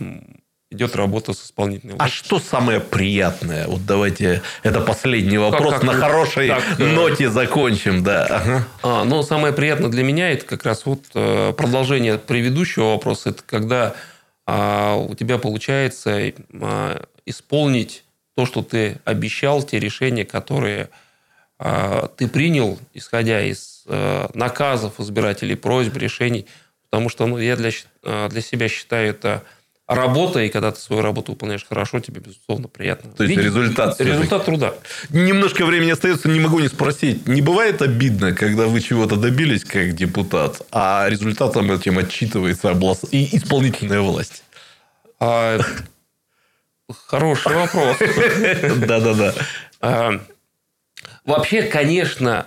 идет 0.73 0.97
работа 0.97 1.33
с 1.33 1.45
исполнительной 1.45 1.95
властью. 1.95 2.05
А 2.05 2.25
что 2.25 2.39
самое 2.39 2.81
приятное? 2.81 3.67
Вот 3.67 3.85
давайте, 3.87 4.43
это 4.63 4.81
последний 4.81 5.39
вопрос, 5.39 5.75
как, 5.75 5.83
как, 5.83 5.93
на 5.93 6.01
хорошей 6.01 6.49
так, 6.49 6.63
э, 6.79 6.85
ноте 6.85 7.31
закончим. 7.31 8.03
Да. 8.03 8.27
Ага. 8.27 8.69
А, 8.83 9.05
ну, 9.05 9.23
самое 9.23 9.53
приятное 9.53 9.91
для 9.91 10.03
меня, 10.03 10.31
это 10.31 10.47
как 10.47 10.65
раз 10.65 10.87
вот 10.87 11.05
э, 11.15 11.53
продолжение 11.57 12.19
предыдущего 12.19 12.93
вопроса, 12.93 13.31
это 13.31 13.43
когда 13.45 13.95
а, 14.47 14.97
у 14.97 15.15
тебя 15.15 15.39
получается 15.39 16.33
а, 16.53 17.05
исполнить 17.27 18.05
то, 18.35 18.47
что 18.47 18.63
ты 18.63 18.99
обещал, 19.05 19.63
те 19.63 19.79
решения, 19.79 20.25
которые 20.25 20.89
а, 21.59 22.09
ты 22.17 22.29
принял, 22.29 22.79
исходя 22.95 23.43
из 23.43 23.72
а, 23.72 23.72
наказов 24.35 24.99
избирателей, 24.99 25.57
просьб, 25.57 25.97
решений. 25.97 26.47
Потому 26.91 27.09
что 27.09 27.27
ну, 27.27 27.39
я 27.39 27.57
для, 27.57 27.71
для 28.29 28.41
себя 28.41 28.69
считаю 28.69 29.11
это 29.11 29.43
работа, 29.95 30.41
и 30.41 30.49
когда 30.49 30.71
ты 30.73 30.81
свою 30.81 31.03
работу 31.03 31.33
выполняешь 31.33 31.67
хорошо, 31.69 32.01
тебе, 32.01 32.21
безусловно, 32.21 32.69
приятно. 32.69 33.11
То 33.13 33.25
есть, 33.25 33.37
Видеть, 33.37 33.47
результат. 33.47 34.01
Результат 34.01 34.45
труда. 34.45 34.75
Немножко 35.11 35.65
времени 35.65 35.91
остается, 35.91 36.29
не 36.29 36.41
могу 36.41 36.61
не 36.61 36.69
спросить. 36.69 37.27
Не 37.27 37.43
бывает 37.43 37.83
обидно, 37.83 38.33
когда 38.33 38.67
вы 38.67 38.81
чего-то 38.81 39.17
добились 39.17 39.65
как 39.65 39.95
депутат, 39.95 40.63
а 40.71 41.07
результатом 41.09 41.71
этим 41.73 41.99
отчитывается 41.99 42.71
область 42.73 43.05
и 43.11 43.37
исполнительная 43.37 44.01
власть? 44.01 44.45
А, 45.21 45.61
хороший 47.07 47.55
вопрос. 47.55 47.97
Да-да-да. 48.87 49.35
А, 49.81 50.21
вообще, 51.25 51.63
конечно, 51.63 52.47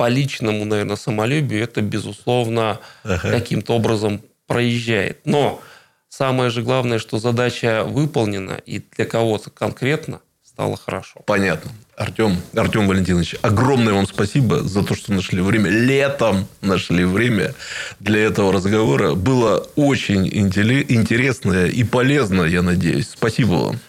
по 0.00 0.08
личному, 0.08 0.64
наверное, 0.64 0.96
самолюбию 0.96 1.62
это, 1.62 1.82
безусловно, 1.82 2.80
каким-то 3.04 3.74
образом 3.74 4.22
проезжает. 4.46 5.18
Но 5.26 5.60
Самое 6.08 6.50
же 6.50 6.62
главное, 6.62 6.98
что 6.98 7.18
задача 7.18 7.84
выполнена, 7.84 8.60
и 8.66 8.82
для 8.96 9.04
кого-то 9.04 9.50
конкретно 9.50 10.20
стало 10.42 10.76
хорошо. 10.76 11.20
Понятно. 11.24 11.70
Артем, 11.96 12.36
Артем 12.56 12.88
Валентинович, 12.88 13.36
огромное 13.42 13.92
вам 13.92 14.06
спасибо 14.06 14.62
за 14.62 14.82
то, 14.82 14.94
что 14.94 15.12
нашли 15.12 15.40
время. 15.40 15.70
Летом 15.70 16.48
нашли 16.62 17.04
время 17.04 17.54
для 18.00 18.20
этого 18.24 18.52
разговора. 18.52 19.14
Было 19.14 19.66
очень 19.76 20.26
интересно 20.26 21.66
и 21.66 21.84
полезно, 21.84 22.42
я 22.42 22.62
надеюсь. 22.62 23.10
Спасибо 23.10 23.52
вам. 23.52 23.80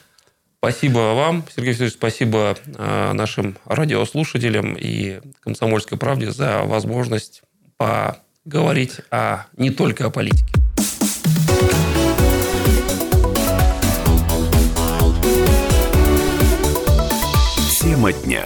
Спасибо 0.63 1.15
вам, 1.15 1.43
Сергей 1.55 1.71
Васильевич, 1.71 1.95
спасибо 1.95 2.55
э, 2.77 3.13
нашим 3.13 3.57
радиослушателям 3.65 4.75
и 4.79 5.19
«Комсомольской 5.39 5.97
правде» 5.97 6.29
за 6.29 6.61
возможность 6.61 7.41
поговорить 7.77 8.97
о, 9.09 9.45
не 9.57 9.71
только 9.71 10.05
о 10.05 10.11
политике. 10.11 10.53
Тема 17.79 18.13
дня. 18.13 18.45